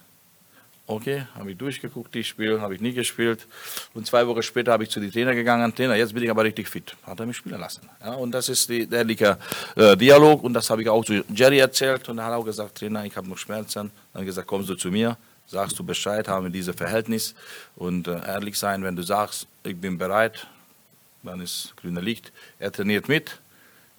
Okay, 0.91 1.27
habe 1.35 1.51
ich 1.51 1.59
durchgeguckt, 1.59 2.15
die 2.15 2.25
Spiel, 2.25 2.63
habe 2.63 2.75
ich 2.75 2.81
nie 2.81 2.95
gespielt. 2.95 3.47
Und 3.93 4.07
zwei 4.07 4.27
Wochen 4.27 4.43
später 4.43 4.73
habe 4.73 4.85
ich 4.85 4.89
zu 4.89 5.01
den 5.01 5.13
Trainer 5.13 5.35
gegangen, 5.35 5.75
Trainer, 5.75 5.95
jetzt 5.97 6.15
bin 6.15 6.23
ich 6.23 6.31
aber 6.31 6.45
richtig 6.45 6.67
fit. 6.67 6.97
Hat 7.03 7.21
er 7.21 7.27
mich 7.27 7.37
spielen 7.37 7.61
lassen. 7.61 7.83
Ja, 8.03 8.15
und 8.15 8.31
das 8.31 8.49
ist 8.49 8.71
die, 8.71 8.87
der 8.87 9.01
ehrliche 9.01 9.37
äh, 9.77 9.99
Dialog 9.99 10.43
und 10.43 10.55
das 10.55 10.71
habe 10.71 10.81
ich 10.81 10.89
auch 10.89 11.05
zu 11.05 11.23
Jerry 11.29 11.59
erzählt 11.59 12.09
und 12.09 12.17
er 12.17 12.25
hat 12.25 12.33
auch 12.33 12.45
gesagt, 12.45 12.79
Trainer, 12.79 13.05
ich 13.05 13.15
habe 13.15 13.29
noch 13.29 13.37
Schmerzen. 13.37 13.91
Dann 14.15 14.25
gesagt, 14.25 14.47
kommst 14.47 14.71
du 14.71 14.77
zu 14.77 14.91
mir, 14.91 15.19
sagst 15.47 15.79
du 15.79 15.85
Bescheid, 15.85 16.27
haben 16.27 16.47
wir 16.47 16.51
dieses 16.51 16.75
Verhältnis 16.75 17.35
und 17.77 18.09
äh, 18.09 18.27
ehrlich 18.27 18.59
sein, 18.59 18.83
wenn 18.83 18.97
du 18.97 19.03
sagst, 19.03 19.47
ich 19.65 19.77
bin 19.77 19.99
bereit, 19.99 20.47
dann 21.23 21.43
ist 21.43 21.75
grüner 21.77 22.01
Licht. 22.01 22.33
Er 22.59 22.73
trainiert 22.73 23.11
mit, 23.11 23.39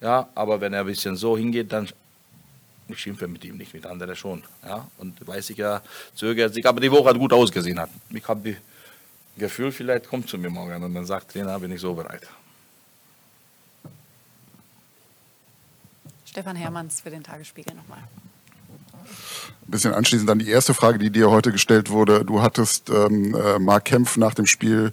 ja, 0.02 0.28
aber 0.34 0.60
wenn 0.60 0.74
er 0.74 0.80
ein 0.80 0.88
bisschen 0.88 1.16
so 1.16 1.38
hingeht, 1.38 1.72
dann 1.72 1.88
ich 2.90 3.00
schimpfe 3.00 3.28
mit 3.28 3.44
ihm 3.46 3.58
nicht, 3.58 3.74
mit 3.74 3.86
anderen 3.86 4.16
schon. 4.16 4.44
Ja? 4.64 4.88
Und 4.98 5.26
weiß 5.26 5.50
ich 5.52 5.58
ja, 5.58 5.82
zögert 6.16 6.54
sich, 6.54 6.66
aber 6.66 6.80
die 6.80 6.92
Woche 6.92 7.10
hat 7.10 7.18
gut 7.18 7.34
ausgesehen. 7.34 7.80
Hat. 7.80 7.90
Ich 8.10 8.28
habe 8.28 8.52
das 8.52 8.60
Gefühl, 9.38 9.72
vielleicht 9.72 10.08
kommt 10.08 10.30
zu 10.30 10.38
mir 10.38 10.50
morgen 10.50 10.84
und 10.84 10.94
dann 10.94 11.06
sagt 11.06 11.32
Trainer, 11.32 11.60
bin 11.60 11.72
ich 11.72 11.82
so 11.82 11.94
bereit. 11.94 12.28
Stefan 16.26 16.56
Hermanns 16.56 17.02
für 17.02 17.10
den 17.10 17.24
Tagesspiegel 17.24 17.76
nochmal. 17.76 18.04
Ein 19.70 19.72
bisschen 19.72 19.94
anschließend 19.94 20.30
an 20.30 20.40
die 20.40 20.50
erste 20.50 20.74
Frage, 20.74 21.00
die 21.00 21.10
dir 21.10 21.30
heute 21.30 21.52
gestellt 21.52 21.90
wurde. 21.90 22.24
Du 22.24 22.42
hattest 22.42 22.90
ähm, 22.90 23.36
äh, 23.36 23.60
Mark 23.60 23.86
Kempf 23.86 24.18
nach 24.18 24.34
dem 24.34 24.46
Spiel 24.46 24.92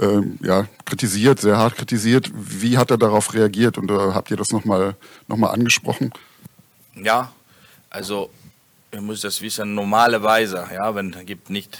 ähm, 0.00 0.38
ja, 0.42 0.66
kritisiert, 0.84 1.40
sehr 1.40 1.56
hart 1.56 1.76
kritisiert. 1.76 2.30
Wie 2.34 2.78
hat 2.78 2.90
er 2.90 2.98
darauf 2.98 3.34
reagiert 3.34 3.78
und 3.78 3.90
äh, 3.90 3.94
habt 3.94 4.30
ihr 4.30 4.36
das 4.36 4.52
nochmal 4.52 4.96
noch 5.28 5.36
mal 5.36 5.50
angesprochen? 5.50 6.12
Ja, 6.94 7.32
also 7.96 8.28
ihr 8.92 9.00
müsst 9.00 9.24
das 9.24 9.40
wissen, 9.40 9.74
normalerweise, 9.74 10.68
ja, 10.70 10.94
wenn 10.94 11.14
es 11.14 11.24
gibt 11.24 11.48
nicht 11.48 11.78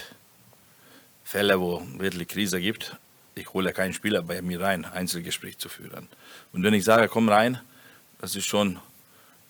Fälle, 1.23 1.59
wo 1.59 1.83
wirklich 1.99 2.27
Krise 2.27 2.59
gibt, 2.59 2.95
ich 3.35 3.53
hole 3.53 3.71
keinen 3.71 3.93
Spieler 3.93 4.23
bei 4.23 4.41
mir 4.41 4.59
rein, 4.59 4.83
Einzelgespräch 4.83 5.59
zu 5.59 5.69
führen. 5.69 6.07
Und 6.53 6.63
wenn 6.63 6.73
ich 6.73 6.85
sage, 6.85 7.07
komm 7.07 7.29
rein, 7.29 7.59
das 8.19 8.35
ist 8.35 8.45
schon, 8.45 8.79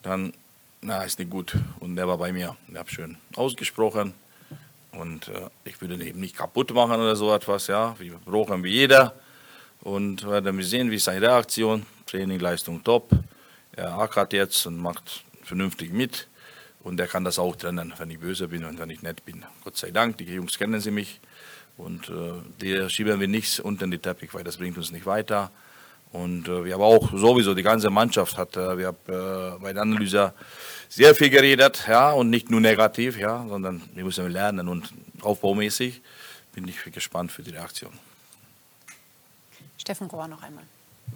dann 0.03 0.33
na, 0.81 1.03
ist 1.03 1.19
nicht 1.19 1.31
gut. 1.31 1.55
Und 1.79 1.95
der 1.95 2.05
war 2.05 2.17
bei 2.17 2.33
mir. 2.33 2.57
Ich 2.67 2.75
habe 2.75 2.89
schön 2.89 3.17
ausgesprochen. 3.37 4.13
Und 4.91 5.29
äh, 5.29 5.49
ich 5.63 5.79
würde 5.79 5.93
ihn 5.93 6.01
eben 6.01 6.19
nicht 6.19 6.35
kaputt 6.35 6.73
machen 6.73 6.99
oder 6.99 7.15
so 7.15 7.33
etwas. 7.33 7.67
Ja, 7.67 7.95
wir 7.97 8.19
brauchen 8.25 8.61
wie 8.65 8.73
jeder. 8.73 9.13
Und 9.81 10.27
werden 10.27 10.57
wir 10.57 10.65
sehen, 10.65 10.91
wie 10.91 10.99
seine 10.99 11.21
Reaktion. 11.21 11.85
Training, 12.05 12.39
Leistung 12.39 12.83
top. 12.83 13.09
Er 13.71 13.97
ackert 13.97 14.33
jetzt 14.33 14.65
und 14.67 14.77
macht 14.77 15.23
vernünftig 15.43 15.93
mit. 15.93 16.27
Und 16.87 17.01
er 17.01 17.07
kann 17.07 17.25
das 17.25 17.37
auch 17.37 17.53
trennen, 17.57 17.93
wenn 17.97 18.09
ich 18.09 18.17
böse 18.17 18.47
bin 18.47 18.63
und 18.63 18.79
wenn 18.79 18.89
ich 18.89 19.01
nett 19.01 19.25
bin. 19.25 19.43
Gott 19.61 19.75
sei 19.75 19.91
Dank, 19.91 20.17
die 20.19 20.23
Jungs 20.23 20.57
kennen 20.57 20.79
sie 20.79 20.89
mich. 20.91 21.19
Und 21.75 22.07
äh, 22.07 22.13
die 22.61 22.89
schieben 22.89 23.19
wir 23.19 23.27
nichts 23.27 23.59
unter 23.59 23.85
den 23.85 24.01
Teppich, 24.01 24.33
weil 24.33 24.45
das 24.45 24.55
bringt 24.55 24.77
uns 24.77 24.89
nicht 24.91 25.05
weiter. 25.05 25.51
Und 26.13 26.47
äh, 26.47 26.63
wir 26.63 26.75
haben 26.75 26.81
auch 26.81 27.11
sowieso, 27.11 27.53
die 27.53 27.61
ganze 27.61 27.89
Mannschaft 27.89 28.37
hat, 28.37 28.55
äh, 28.55 28.77
wir 28.77 28.87
haben 28.87 28.97
äh, 29.07 29.59
bei 29.59 29.73
der 29.73 29.81
Analyse 29.81 30.33
sehr 30.87 31.13
viel 31.13 31.29
geredet, 31.29 31.83
ja, 31.89 32.11
und 32.13 32.29
nicht 32.29 32.49
nur 32.49 32.61
negativ, 32.61 33.17
ja, 33.19 33.45
sondern 33.49 33.81
wir 33.93 34.05
müssen 34.05 34.31
lernen 34.31 34.69
und 34.69 34.93
aufbaumäßig 35.21 36.01
bin 36.53 36.69
ich 36.69 36.81
gespannt 36.93 37.33
für 37.33 37.43
die 37.43 37.51
Reaktion. 37.51 37.91
Steffen 39.77 40.07
Rohr 40.07 40.29
noch 40.29 40.41
einmal. 40.41 40.63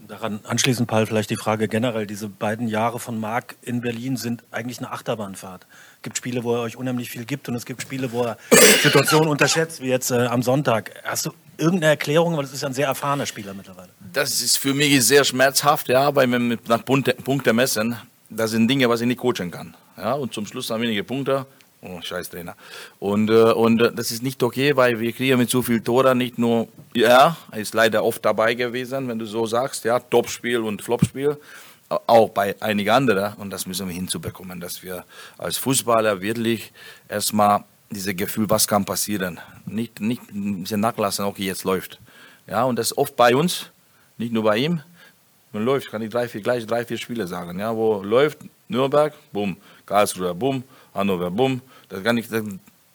Daran 0.07 0.41
anschließend, 0.43 0.87
Paul, 0.89 1.05
vielleicht 1.05 1.29
die 1.29 1.35
Frage 1.37 1.67
generell. 1.67 2.05
Diese 2.05 2.27
beiden 2.27 2.67
Jahre 2.67 2.99
von 2.99 3.19
Marc 3.19 3.55
in 3.61 3.81
Berlin 3.81 4.17
sind 4.17 4.43
eigentlich 4.51 4.79
eine 4.79 4.91
Achterbahnfahrt. 4.91 5.65
Es 5.97 6.01
gibt 6.01 6.17
Spiele, 6.17 6.43
wo 6.43 6.55
er 6.55 6.61
euch 6.61 6.75
unheimlich 6.75 7.09
viel 7.09 7.25
gibt 7.25 7.47
und 7.47 7.55
es 7.55 7.65
gibt 7.65 7.81
Spiele, 7.81 8.11
wo 8.11 8.23
er 8.23 8.37
Situationen 8.81 9.29
unterschätzt, 9.29 9.81
wie 9.81 9.87
jetzt 9.87 10.11
äh, 10.11 10.25
am 10.25 10.43
Sonntag. 10.43 10.91
Hast 11.03 11.27
du 11.27 11.31
irgendeine 11.57 11.91
Erklärung? 11.91 12.35
Weil 12.35 12.43
es 12.43 12.53
ist 12.53 12.63
ein 12.65 12.73
sehr 12.73 12.87
erfahrener 12.87 13.25
Spieler 13.25 13.53
mittlerweile. 13.53 13.89
Das 14.11 14.41
ist 14.41 14.57
für 14.57 14.73
mich 14.73 15.05
sehr 15.05 15.23
schmerzhaft, 15.23 15.87
ja, 15.87 16.13
weil 16.13 16.27
wir 16.27 16.57
nach 16.67 16.83
Punkte 16.83 17.53
messen, 17.53 17.95
das 18.29 18.51
sind 18.51 18.67
Dinge, 18.67 18.89
was 18.89 19.01
ich 19.01 19.07
nicht 19.07 19.19
coachen 19.19 19.51
kann. 19.51 19.75
Ja, 19.97 20.13
und 20.13 20.33
zum 20.33 20.45
Schluss 20.45 20.69
haben 20.69 20.81
wenige 20.81 21.03
Punkte. 21.03 21.45
Oh, 21.83 21.99
scheiß 21.99 22.29
Trainer. 22.29 22.55
Und, 22.99 23.29
äh, 23.29 23.53
und 23.53 23.81
äh, 23.81 23.91
das 23.91 24.11
ist 24.11 24.21
nicht 24.21 24.43
okay, 24.43 24.75
weil 24.75 24.99
wir 24.99 25.11
kriegen 25.13 25.39
mit 25.39 25.49
so 25.49 25.63
viel 25.63 25.81
Toren 25.81 26.19
nicht 26.19 26.37
nur, 26.37 26.67
ja, 26.93 27.35
er 27.51 27.59
ist 27.59 27.73
leider 27.73 28.03
oft 28.03 28.23
dabei 28.23 28.53
gewesen, 28.53 29.07
wenn 29.07 29.17
du 29.17 29.25
so 29.25 29.47
sagst, 29.47 29.83
ja, 29.85 29.99
Topspiel 29.99 30.59
und 30.59 30.83
Flopspiel, 30.83 31.37
auch 32.07 32.29
bei 32.29 32.55
einigen 32.61 32.91
anderen. 32.91 33.33
Und 33.33 33.49
das 33.49 33.65
müssen 33.65 33.87
wir 33.87 33.95
hinzubekommen, 33.95 34.59
dass 34.59 34.83
wir 34.83 35.05
als 35.37 35.57
Fußballer 35.57 36.21
wirklich 36.21 36.71
erstmal 37.09 37.63
dieses 37.89 38.15
Gefühl, 38.15 38.49
was 38.49 38.67
kann 38.67 38.85
passieren, 38.85 39.39
nicht, 39.65 39.99
nicht 39.99 40.21
ein 40.31 40.61
bisschen 40.61 40.79
nachlassen, 40.79 41.25
okay, 41.25 41.45
jetzt 41.45 41.63
läuft. 41.63 41.99
Ja, 42.47 42.63
und 42.63 42.77
das 42.77 42.91
ist 42.91 42.97
oft 42.97 43.15
bei 43.15 43.35
uns, 43.35 43.71
nicht 44.17 44.31
nur 44.31 44.43
bei 44.43 44.57
ihm. 44.57 44.81
Man 45.51 45.65
läuft, 45.65 45.91
kann 45.91 46.01
ich 46.01 46.09
drei, 46.09 46.29
vier, 46.29 46.41
gleich 46.41 46.65
drei, 46.65 46.85
vier 46.85 46.97
Spiele 46.97 47.27
sagen, 47.27 47.59
ja, 47.59 47.75
wo 47.75 48.01
läuft, 48.01 48.39
Nürnberg, 48.69 49.13
bumm, 49.33 49.57
Karlsruhe, 49.85 50.33
bumm, 50.33 50.63
Hannover, 50.93 51.31
bumm, 51.31 51.61
das 51.89 52.03
kann 52.03 52.17
ich 52.17 52.27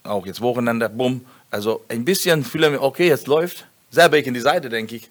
auch 0.04 0.26
jetzt 0.26 0.40
Wochenende, 0.40 0.88
bumm. 0.88 1.24
Also 1.50 1.84
ein 1.88 2.04
bisschen 2.04 2.44
fühle 2.44 2.74
ich, 2.74 2.80
okay, 2.80 3.08
jetzt 3.08 3.26
läuft. 3.26 3.66
Selber 3.90 4.18
ich 4.18 4.26
in 4.26 4.34
die 4.34 4.40
Seite, 4.40 4.68
denke 4.68 4.96
ich, 4.96 5.08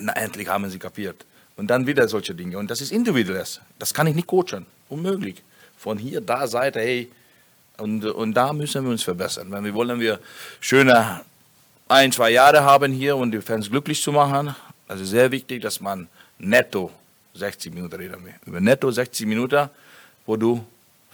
na, 0.00 0.12
endlich 0.14 0.48
haben 0.48 0.68
sie 0.70 0.78
kapiert. 0.78 1.24
Und 1.56 1.68
dann 1.68 1.86
wieder 1.86 2.08
solche 2.08 2.34
Dinge. 2.34 2.58
Und 2.58 2.70
das 2.70 2.80
ist 2.80 2.90
individuelles. 2.90 3.60
Das 3.78 3.94
kann 3.94 4.06
ich 4.06 4.14
nicht 4.14 4.26
coachen. 4.26 4.66
Unmöglich. 4.88 5.42
Von 5.76 5.98
hier, 5.98 6.20
da, 6.20 6.46
Seite, 6.46 6.80
hey. 6.80 7.10
Und, 7.76 8.04
und 8.04 8.34
da 8.34 8.52
müssen 8.52 8.84
wir 8.84 8.90
uns 8.90 9.02
verbessern. 9.02 9.50
Wenn 9.50 9.64
wir 9.64 9.74
wollen, 9.74 10.00
wir 10.00 10.18
schöne 10.60 11.20
ein, 11.88 12.12
zwei 12.12 12.30
Jahre 12.30 12.62
haben 12.64 12.92
hier 12.92 13.16
und 13.16 13.30
die 13.30 13.40
Fans 13.40 13.70
glücklich 13.70 14.02
zu 14.02 14.10
machen. 14.10 14.54
Also 14.88 15.04
sehr 15.04 15.30
wichtig, 15.30 15.62
dass 15.62 15.80
man 15.80 16.08
netto 16.38 16.90
60 17.34 17.72
Minuten 17.72 17.96
reden 17.96 18.24
will. 18.24 18.34
Über 18.46 18.60
netto 18.60 18.90
60 18.90 19.26
Minuten, 19.26 19.68
wo 20.26 20.36
du 20.36 20.64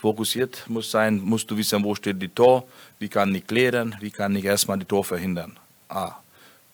fokussiert 0.00 0.64
muss 0.68 0.90
sein, 0.90 1.20
musst 1.20 1.50
du 1.50 1.56
wissen, 1.56 1.84
wo 1.84 1.94
steht 1.94 2.20
die 2.20 2.28
Tor, 2.28 2.64
wie 2.98 3.08
kann 3.08 3.34
ich 3.34 3.46
klären, 3.46 3.94
wie 4.00 4.10
kann 4.10 4.34
ich 4.34 4.44
erstmal 4.44 4.78
die 4.78 4.86
Tor 4.86 5.04
verhindern. 5.04 5.58
A. 5.88 6.16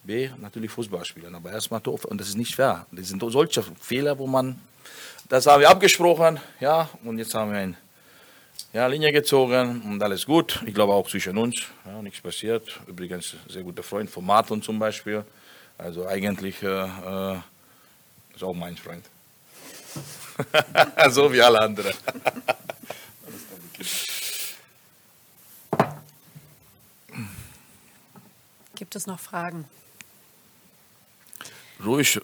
B, 0.05 0.31
natürlich 0.39 0.71
Fußball 0.71 1.05
spielen, 1.05 1.35
aber 1.35 1.51
erstmal 1.51 1.81
Tor, 1.81 1.99
und 2.05 2.21
das 2.21 2.29
ist 2.29 2.37
nicht 2.37 2.55
fair. 2.55 2.87
Das 2.93 3.09
sind 3.09 3.21
solche 3.29 3.65
Fehler, 3.81 4.17
wo 4.17 4.27
man, 4.29 4.59
das 5.29 5.47
haben 5.47 5.61
wir 5.61 5.71
abgesprochen, 5.71 6.39
ja, 6.61 6.89
und 7.03 7.19
jetzt 7.19 7.35
haben 7.35 7.51
wir 7.51 7.59
eine 7.59 7.77
ja, 8.73 8.87
Linie 8.87 9.11
gezogen 9.11 9.83
und 9.83 10.03
alles 10.03 10.25
gut. 10.25 10.63
Ich 10.65 10.75
glaube 10.75 10.93
auch 10.93 11.09
zwischen 11.09 11.37
uns, 11.37 11.57
ja, 11.85 12.01
nichts 12.03 12.21
passiert. 12.21 12.79
Übrigens, 12.87 13.35
sehr 13.49 13.63
guter 13.63 13.83
Freund 13.83 14.09
von 14.09 14.25
Martin 14.25 14.63
zum 14.63 14.79
Beispiel. 14.79 15.25
Also 15.79 16.07
eigentlich 16.07 16.63
äh, 16.63 16.85
äh 16.85 17.39
ist 18.35 18.45
auch 18.45 18.55
mein 18.55 18.77
Freund. 18.77 19.05
so 21.11 21.33
wie 21.33 21.41
alle 21.41 21.61
anderen. 21.61 21.95
Gibt 28.77 28.95
es 28.95 29.07
noch 29.07 29.19
Fragen? 29.19 29.65
Ruhig 31.85 32.21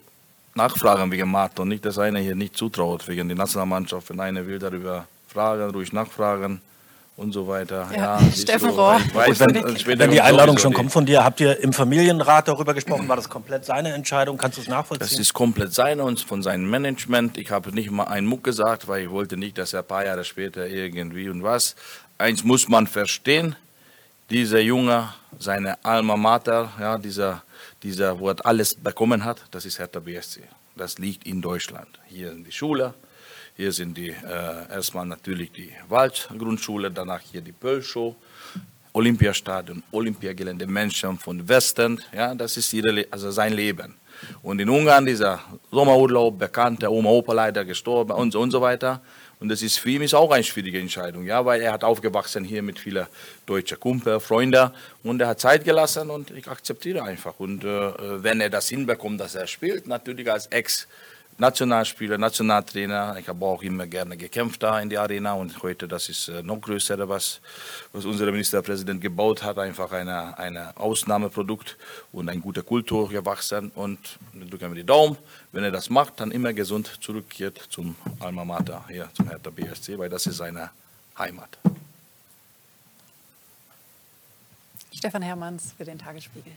nachfragen 0.55 1.11
wegen 1.11 1.31
Martin. 1.31 1.69
Nicht, 1.69 1.85
dass 1.85 1.99
einer 1.99 2.19
hier 2.19 2.35
nicht 2.35 2.57
zutraut 2.57 3.09
wegen 3.09 3.27
der 3.29 3.39
Nationalmannschaft. 3.39 4.11
Wenn 4.11 4.21
einer 4.21 4.47
will 4.47 4.59
darüber 4.59 5.07
fragen, 5.27 5.71
ruhig 5.71 5.95
nachfragen 5.95 6.61
und 7.17 7.33
so 7.33 7.49
weiter. 7.49 7.89
Ja, 7.91 8.21
ja 8.21 8.33
Steffen 8.35 8.69
Rohr. 8.69 9.01
Weiß, 9.15 9.41
wenn, 9.41 9.55
wenn 9.99 10.11
die 10.11 10.21
Einladung 10.21 10.59
schon 10.59 10.75
kommt 10.75 10.93
von 10.93 11.07
dir, 11.07 11.25
habt 11.25 11.41
ihr 11.41 11.59
im 11.61 11.73
Familienrat 11.73 12.49
darüber 12.49 12.75
gesprochen? 12.75 13.09
War 13.09 13.17
das 13.17 13.31
komplett 13.31 13.65
seine 13.65 13.95
Entscheidung? 13.95 14.37
Kannst 14.37 14.59
du 14.59 14.63
es 14.63 14.69
nachvollziehen? 14.69 15.09
Das 15.09 15.19
ist 15.19 15.33
komplett 15.33 15.73
seine 15.73 16.05
und 16.05 16.21
von 16.21 16.43
seinem 16.43 16.69
Management. 16.69 17.39
Ich 17.39 17.51
habe 17.51 17.73
nicht 17.73 17.91
mal 17.91 18.05
einen 18.05 18.27
Muck 18.27 18.45
gesagt, 18.45 18.89
weil 18.89 19.05
ich 19.05 19.11
wollte 19.11 19.39
nicht, 19.39 19.57
dass 19.57 19.73
er 19.73 19.81
ein 19.81 19.87
paar 19.87 20.05
Jahre 20.05 20.25
später 20.25 20.67
irgendwie 20.67 21.31
und 21.31 21.43
was. 21.43 21.77
Eins 22.19 22.45
muss 22.45 22.69
man 22.69 22.87
verstehen, 22.87 23.57
dieser 24.33 24.61
Junge, 24.61 25.13
seine 25.39 25.83
Alma 25.85 26.17
Mater, 26.17 26.73
ja, 26.81 26.97
dieser, 26.97 27.43
dieser, 27.83 28.19
wo 28.19 28.31
er 28.31 28.47
alles 28.47 28.75
bekommen 28.75 29.25
hat, 29.25 29.45
das 29.51 29.67
ist 29.67 29.79
Hertha 29.79 30.01
BSC. 30.01 30.41
Das 30.75 30.99
liegt 30.99 31.27
in 31.27 31.43
Deutschland. 31.43 32.01
Hier 32.07 32.33
in 32.33 32.43
die 32.43 32.53
Schule, 32.53 32.95
hier 33.57 33.73
sind 33.73 33.97
die, 33.97 34.09
äh, 34.09 34.73
erstmal 34.73 35.05
natürlich 35.05 35.53
die 35.53 35.71
Waldgrundschule, 35.89 36.91
danach 36.91 37.21
hier 37.21 37.43
die 37.43 37.53
Pölschow, 37.53 38.17
Olympiastadion, 38.95 39.83
Olympiagelände, 39.93 40.67
Menschen 40.67 41.19
von 41.19 41.47
Westen, 41.47 42.03
ja, 42.15 42.35
das 42.35 42.57
ist 42.57 42.73
ihre, 42.73 43.07
also 43.11 43.31
sein 43.31 43.53
Leben. 43.53 43.97
Und 44.43 44.61
in 44.61 44.69
Ungarn 44.69 45.05
dieser 45.05 45.41
Sommerurlaub, 45.71 46.39
bekannte 46.39 46.91
Oma, 46.91 47.11
Opa 47.11 47.33
leider 47.33 47.65
gestorben 47.65 48.13
und 48.13 48.33
so, 48.33 48.41
und 48.41 48.51
so 48.51 48.61
weiter. 48.61 49.03
Und 49.43 49.49
das 49.49 49.61
ist 49.61 49.79
für 49.79 49.91
ihn 49.91 50.03
ist 50.03 50.15
auch 50.15 50.31
eine 50.31 50.45
schwierige 50.45 50.79
Entscheidung, 50.79 51.27
ja, 51.27 51.45
weil 51.45 51.61
er 51.61 51.73
hat 51.73 51.83
aufgewachsen 51.83 52.45
hier 52.45 52.63
mit 52.63 52.79
vielen 52.79 53.09
deutschen 53.45 53.81
Kumpel, 53.81 54.21
Freunden 54.21 54.71
und 55.03 55.21
er 55.21 55.27
hat 55.27 55.41
Zeit 55.41 55.65
gelassen 55.65 56.11
und 56.11 56.31
ich 56.31 56.47
akzeptiere 56.47 57.03
einfach. 57.03 57.41
Und 57.41 57.65
äh, 57.65 58.23
wenn 58.23 58.41
er 58.41 58.51
das 58.51 58.69
hinbekommt, 58.69 59.21
dass 59.21 59.35
er 59.35 59.49
spielt, 59.49 59.89
natürlich 59.89 60.31
als 60.31 60.47
Ex- 60.47 60.87
Nationalspieler, 61.39 62.19
Nationaltrainer. 62.19 63.17
Ich 63.19 63.29
habe 63.29 63.45
auch 63.45 63.63
immer 63.63 63.87
gerne 63.87 64.17
gekämpft 64.17 64.63
da 64.63 64.79
in 64.81 64.91
die 64.91 64.99
Arena 64.99 65.33
und 65.33 65.63
heute 65.63 65.89
das 65.89 66.09
ist 66.09 66.29
äh, 66.29 66.43
noch 66.43 66.61
größer, 66.61 67.09
was, 67.09 67.41
was 67.93 68.05
unser 68.05 68.27
Ministerpräsident 68.27 69.01
gebaut 69.01 69.43
hat. 69.43 69.59
Einfach 69.59 69.91
ein 69.93 70.09
eine 70.09 70.77
Ausnahmeprodukt 70.77 71.77
und 72.13 72.29
eine 72.29 72.41
gute 72.41 72.63
Kultur 72.63 73.09
gewachsen. 73.09 73.71
Und 73.75 73.99
drücken 74.35 74.71
wir 74.71 74.83
die 74.83 74.87
Daumen. 74.87 75.17
Wenn 75.53 75.65
er 75.65 75.71
das 75.71 75.91
macht, 75.91 76.21
dann 76.21 76.31
immer 76.31 76.53
gesund 76.53 76.99
zurückkehrt 77.01 77.59
zum 77.71 77.97
Alma 78.21 78.45
Mater, 78.45 78.85
hier 78.89 79.09
zum 79.15 79.29
Hertha 79.29 79.51
BSC, 79.51 79.99
weil 79.99 80.11
das 80.11 80.27
ist 80.27 80.37
seine 80.37 80.71
Heimat. 81.19 81.59
Stefan 84.95 85.23
Hermanns 85.23 85.75
für 85.77 85.85
den 85.85 85.99
Tagesspiegel 85.99 86.53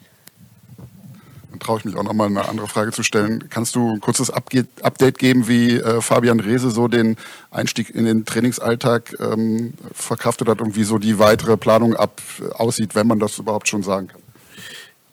traue 1.66 1.80
ich 1.80 1.86
mich 1.86 1.96
auch 1.96 2.04
noch 2.04 2.14
mal 2.14 2.28
eine 2.28 2.48
andere 2.48 2.68
Frage 2.68 2.92
zu 2.92 3.02
stellen. 3.02 3.50
Kannst 3.50 3.76
du 3.76 3.94
ein 3.94 4.00
kurzes 4.00 4.30
Update 4.30 5.18
geben, 5.18 5.48
wie 5.48 5.78
äh, 5.78 6.00
Fabian 6.00 6.40
Rehse 6.40 6.70
so 6.70 6.88
den 6.88 7.18
Einstieg 7.50 7.90
in 7.90 8.06
den 8.06 8.24
Trainingsalltag 8.24 9.16
ähm, 9.20 9.74
verkraftet 9.92 10.48
hat 10.48 10.62
und 10.62 10.76
wie 10.76 10.84
so 10.84 11.00
die 11.00 11.18
weitere 11.18 11.58
Planung 11.58 11.96
ab 11.96 12.22
äh, 12.40 12.52
aussieht, 12.54 12.94
wenn 12.94 13.08
man 13.08 13.20
das 13.20 13.40
überhaupt 13.40 13.68
schon 13.68 13.82
sagen 13.82 14.10
kann? 14.10 14.22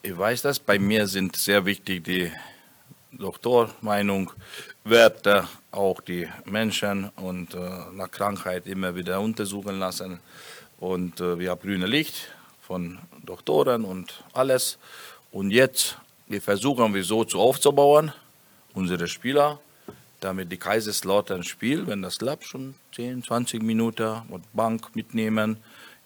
Ich 0.03 0.17
weiß 0.17 0.43
das. 0.43 0.59
Bei 0.59 0.79
mir 0.79 1.07
sind 1.07 1.37
sehr 1.37 1.65
wichtig 1.65 2.05
die 2.05 2.31
Doktormeinung, 3.13 4.31
Werte, 4.85 5.49
auch 5.71 6.03
die 6.03 6.29
Menschen 6.45 7.09
und 7.17 7.55
äh, 7.55 7.59
nach 7.95 8.11
Krankheit 8.11 8.67
immer 8.67 8.95
wieder 8.95 9.21
untersuchen 9.21 9.79
lassen. 9.79 10.21
Und 10.79 11.19
äh, 11.21 11.39
wir 11.39 11.51
haben 11.53 11.63
grüne 11.63 11.87
Licht 11.87 12.29
von 12.61 12.99
Doktoren 13.25 13.85
und 13.85 14.23
alles. 14.35 14.79
Und 15.31 15.51
jetzt 15.51 15.97
wir 16.33 16.41
versuchen 16.41 16.95
wir 16.95 17.05
so 17.05 17.25
zu 17.25 17.39
aufzubauen, 17.39 18.11
unsere 18.73 19.07
Spieler, 19.07 19.61
damit 20.21 20.51
die 20.51 20.57
Kaiserslautern 20.57 21.45
Spiel, 21.45 21.87
wenn 21.87 22.01
das 22.01 22.19
klappt, 22.19 22.45
schon 22.47 22.75
10, 22.97 23.25
20 23.25 23.63
Minuten 23.63 24.23
und 24.31 24.43
Bank 24.55 24.97
mitnehmen. 24.97 25.59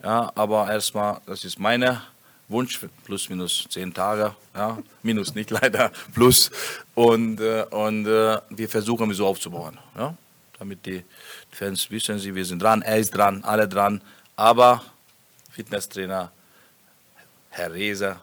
Ja, 0.02 0.32
aber 0.34 0.68
erstmal, 0.68 1.20
das 1.26 1.44
ist 1.44 1.60
mein 1.60 2.00
Wunsch, 2.48 2.80
plus 3.04 3.28
minus 3.28 3.66
10 3.70 3.94
Tage, 3.94 4.34
ja, 4.52 4.78
minus 5.04 5.36
nicht 5.36 5.50
leider, 5.50 5.92
plus. 6.14 6.50
Und, 6.96 7.40
äh, 7.40 7.64
und 7.70 8.06
äh, 8.06 8.40
wir 8.50 8.68
versuchen 8.68 9.08
wir 9.08 9.14
so 9.14 9.28
aufzubauen. 9.28 9.78
Ja. 9.96 10.16
damit 10.58 10.84
die 10.86 11.04
Fans 11.52 11.88
wissen, 11.88 12.18
sie, 12.18 12.34
wir 12.34 12.44
sind 12.44 12.60
dran, 12.60 12.82
er 12.82 12.98
ist 12.98 13.14
dran, 13.14 13.44
alle 13.44 13.68
dran. 13.68 14.02
Aber 14.34 14.82
Fitnesstrainer, 15.52 16.32
Herr 17.50 17.72
Reser 17.72 18.20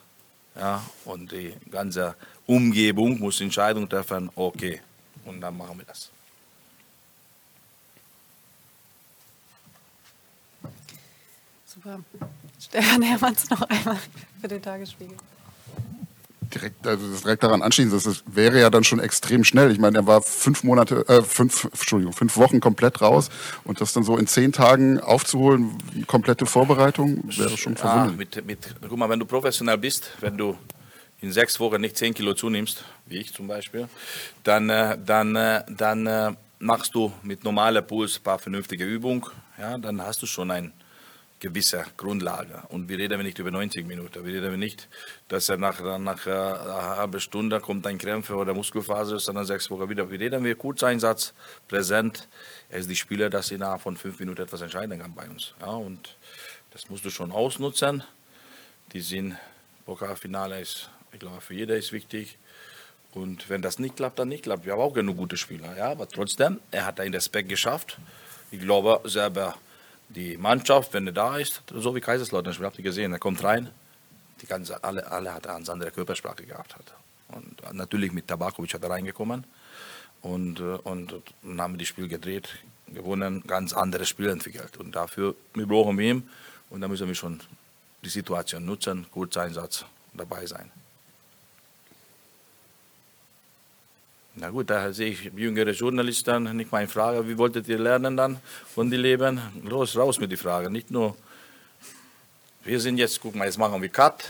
ja, 0.56 0.84
und 1.06 1.32
die 1.32 1.54
ganze 1.70 2.16
Umgebung 2.46 3.20
muss 3.20 3.42
Entscheidung 3.42 3.88
treffen, 3.88 4.30
okay, 4.36 4.82
und 5.26 5.42
dann 5.42 5.58
machen 5.58 5.78
wir 5.78 5.86
das. 5.86 6.10
Super. 11.66 12.00
Stefan 12.60 13.02
Hermanns 13.02 13.50
noch 13.50 13.62
einmal 13.64 14.00
für 14.40 14.48
den 14.48 14.62
Tagesspiegel. 14.62 15.18
Direkt, 16.54 16.86
also 16.88 17.10
das 17.10 17.22
direkt 17.22 17.44
daran 17.44 17.62
anschließen, 17.62 17.92
das 17.92 18.06
ist, 18.06 18.24
wäre 18.28 18.60
ja 18.60 18.70
dann 18.70 18.84
schon 18.84 19.00
extrem 19.00 19.44
schnell. 19.44 19.72
Ich 19.72 19.80
meine, 19.80 20.00
er 20.00 20.08
war 20.08 20.22
fünf 20.22 20.64
Monate, 20.64 21.08
äh, 21.08 21.22
fünf, 21.22 21.66
Entschuldigung, 21.66 22.14
fünf 22.14 22.38
Wochen 22.38 22.60
komplett 22.60 23.02
raus 23.02 23.30
und 23.64 23.82
das 23.82 23.94
dann 23.94 24.04
so 24.04 24.18
in 24.18 24.28
zehn 24.28 24.52
Tagen 24.52 25.00
aufzuholen, 25.00 25.78
komplette 26.08 26.46
Vorbereitung, 26.46 27.24
wäre 27.38 27.58
schon 27.58 27.76
verwunderlich. 27.76 28.18
mit, 28.18 28.46
mit, 28.46 28.76
guck 28.88 28.98
mal, 28.98 29.10
wenn 29.10 29.20
du 29.20 29.26
professionell 29.26 29.78
bist, 29.78 30.12
wenn 30.20 30.38
du 30.38 30.58
in 31.22 31.32
sechs 31.32 31.60
Wochen 31.60 31.80
nicht 31.82 31.98
zehn 31.98 32.14
Kilo 32.14 32.34
zunimmst, 32.34 32.84
wie 33.06 33.18
ich 33.18 33.34
zum 33.34 33.48
Beispiel, 33.48 33.88
dann, 34.44 34.70
äh, 34.70 34.98
dann, 35.04 35.36
äh, 35.36 35.64
dann 35.70 36.06
äh, 36.06 36.32
machst 36.60 36.94
du 36.96 37.12
mit 37.24 37.44
normaler 37.44 37.82
Puls 37.82 38.18
ein 38.18 38.24
paar 38.24 38.40
vernünftige 38.40 38.86
Übungen, 38.86 39.24
ja, 39.58 39.78
dann 39.78 40.02
hast 40.02 40.22
du 40.22 40.26
schon 40.26 40.52
eine 40.52 40.72
gewisse 41.44 41.84
Grundlage. 41.98 42.64
Und 42.70 42.88
wir 42.88 42.98
reden 42.98 43.22
nicht 43.22 43.38
über 43.38 43.52
90 43.52 43.86
Minuten, 43.86 44.26
wir 44.26 44.34
reden 44.34 44.58
nicht, 44.58 44.88
dass 45.28 45.50
er 45.50 45.58
nach, 45.58 45.80
nach 46.00 46.26
äh, 46.26 46.32
einer 46.32 46.98
halben 46.98 47.20
Stunde 47.20 47.60
kommt 47.60 47.86
ein 47.86 47.98
Krämpfe 47.98 48.36
oder 48.36 48.54
Muskelphase 48.54 49.18
ist, 49.18 49.26
sondern 49.26 49.46
sechs 49.46 49.70
Wochen 49.70 49.90
wieder. 49.90 50.10
Wir 50.10 50.22
reden 50.22 50.44
wir 50.46 50.56
Kurzeinsatz, 50.56 51.34
präsent. 51.68 52.30
Er 52.70 52.80
ist 52.80 52.90
die 52.90 52.96
Spieler, 52.96 53.30
dass 53.30 53.52
innerhalb 53.52 53.82
von 53.82 53.98
fünf 53.98 54.20
Minuten 54.20 54.42
etwas 54.42 54.62
entscheiden 54.62 54.98
kann 55.00 55.14
bei 55.14 55.30
uns. 55.30 55.54
Ja, 55.60 55.68
und 55.68 56.16
das 56.72 56.90
musst 56.90 57.04
du 57.04 57.10
schon 57.10 57.34
ausnutzen. 57.34 58.04
Die 58.94 59.02
sind, 59.02 59.36
Pokalfinale 59.86 60.62
ist, 60.62 60.90
ich 61.12 61.20
glaube, 61.20 61.42
für 61.42 61.56
jeder 61.56 61.76
ist 61.76 61.92
wichtig. 61.92 62.38
Und 63.12 63.50
wenn 63.50 63.62
das 63.62 63.80
nicht 63.80 63.98
klappt, 63.98 64.18
dann 64.18 64.30
nicht 64.30 64.44
klappt. 64.44 64.66
Wir 64.66 64.74
haben 64.74 64.82
auch 64.82 64.94
genug 64.94 65.18
gute 65.18 65.36
Spieler. 65.36 65.76
Ja, 65.78 65.92
aber 65.92 66.08
trotzdem, 66.08 66.62
er 66.72 66.86
hat 66.86 67.02
einen 67.02 67.14
Respekt 67.14 67.50
geschafft. 67.50 67.98
Ich 68.50 68.62
glaube 68.62 69.02
selber, 69.10 69.56
die 70.10 70.38
Mannschaft, 70.38 70.94
wenn 70.94 71.08
er 71.08 71.14
da 71.14 71.38
ist, 71.38 71.64
so 71.74 71.96
wie 71.96 72.02
Kaiserslautern, 72.02 72.54
ich 72.54 72.60
habe 72.62 72.76
die 72.76 72.84
gesehen, 72.84 73.12
er 73.14 73.20
kommt 73.20 73.44
rein, 73.44 73.70
die 74.42 74.48
ganze, 74.48 74.84
alle, 74.84 75.10
alle 75.10 75.34
hat 75.34 75.48
eine 75.48 75.70
andere 75.70 75.92
Körpersprache 75.92 76.46
gehabt. 76.46 76.76
Hat. 76.76 76.94
Und 77.30 77.74
natürlich 77.74 78.12
mit 78.12 78.28
Tabakovic 78.28 78.74
hat 78.74 78.84
er 78.84 78.90
reingekommen. 78.90 79.46
Und, 80.22 80.60
äh, 80.60 80.64
und 80.64 81.16
dann 81.42 81.62
haben 81.62 81.78
das 81.78 81.88
Spiel 81.88 82.08
gedreht, 82.08 82.50
gewonnen, 82.88 83.44
ganz 83.48 83.74
anderes 83.74 84.08
Spiel 84.10 84.30
entwickelt. 84.30 84.78
Und 84.78 84.94
dafür, 84.96 85.36
wir 85.54 85.66
brauchen 85.66 86.00
ihn. 86.00 86.30
Und 86.70 86.82
da 86.82 86.88
müssen 86.88 87.08
wir 87.08 87.16
schon 87.16 87.40
die 88.04 88.10
Situation 88.10 88.66
nutzen, 88.66 89.06
Kurzeinsatz 89.12 89.86
dabei 90.14 90.46
sein. 90.46 90.72
Na 94.36 94.50
gut, 94.50 94.70
da 94.70 94.92
sehe 94.92 95.12
ich 95.12 95.32
jüngere 95.36 95.72
Journalisten, 95.72 96.56
nicht 96.58 96.72
meine 96.72 96.88
Frage, 96.88 97.28
wie 97.28 97.38
wolltet 97.38 97.68
ihr 97.68 97.78
lernen 97.78 98.18
dann 98.18 98.40
von 98.74 98.90
die 98.90 98.98
Leben? 98.98 99.40
Los, 99.64 99.96
raus 99.96 100.20
mit 100.20 100.32
die 100.32 100.38
Frage, 100.38 100.72
nicht 100.72 100.90
nur, 100.90 101.16
wir 102.64 102.80
sind 102.80 102.98
jetzt, 102.98 103.22
guck 103.22 103.36
mal, 103.36 103.46
jetzt 103.46 103.60
machen 103.60 103.80
wir 103.80 103.90
Cut 103.90 104.24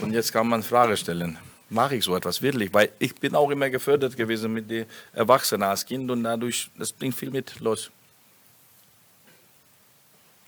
und 0.00 0.12
jetzt 0.12 0.32
kann 0.32 0.46
man 0.46 0.62
Frage 0.62 0.96
stellen. 0.96 1.36
Mache 1.68 1.96
ich 1.96 2.04
so 2.04 2.14
etwas 2.14 2.42
wirklich? 2.42 2.72
Weil 2.72 2.92
ich 3.00 3.14
bin 3.16 3.34
auch 3.34 3.50
immer 3.50 3.70
gefördert 3.70 4.16
gewesen 4.16 4.52
mit 4.52 4.70
den 4.70 4.86
Erwachsenen 5.12 5.64
als 5.64 5.84
Kind 5.84 6.08
und 6.10 6.22
dadurch, 6.22 6.70
das 6.78 6.92
bringt 6.92 7.16
viel 7.16 7.30
mit, 7.30 7.58
los. 7.58 7.90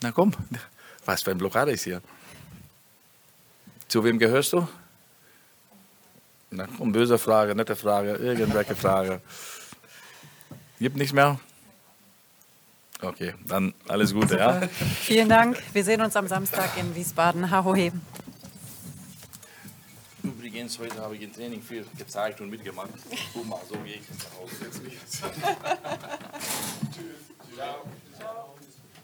Na 0.00 0.12
komm, 0.12 0.32
was 1.04 1.24
für 1.24 1.32
ein 1.32 1.38
Blockade 1.38 1.72
ist 1.72 1.82
hier? 1.82 2.00
Zu 3.88 4.04
wem 4.04 4.18
gehörst 4.20 4.52
du? 4.52 4.68
Na 6.50 6.66
komm, 6.76 6.92
böse 6.92 7.18
Frage, 7.18 7.54
nette 7.54 7.76
Frage, 7.76 8.14
irgendwelche 8.14 8.76
Frage. 8.76 9.20
Gibt 10.78 10.96
nichts 10.96 11.12
mehr? 11.12 11.40
Okay, 13.02 13.34
dann 13.44 13.74
alles 13.88 14.14
Gute, 14.14 14.38
ja? 14.38 14.60
Vielen 15.02 15.28
Dank. 15.28 15.62
Wir 15.72 15.84
sehen 15.84 16.00
uns 16.00 16.16
am 16.16 16.28
Samstag 16.28 16.76
in 16.78 16.94
Wiesbaden. 16.94 17.50
Hahohe. 17.50 17.92
Übrigens, 20.22 20.78
heute 20.78 21.00
habe 21.02 21.16
ich 21.16 21.22
im 21.22 21.32
Training 21.32 21.62
viel 21.62 21.84
gezeigt 21.98 22.40
und 22.40 22.48
mitgemacht. 22.50 22.88
Guck 23.34 23.46
mal, 23.46 23.60
so 23.68 23.76
gehe 23.78 23.96
ich 23.96 24.08
jetzt 24.08 24.24
nach 24.24 24.38
Hause. 24.40 24.70
Tschüss. 26.92 27.56
Ciao. 27.56 27.84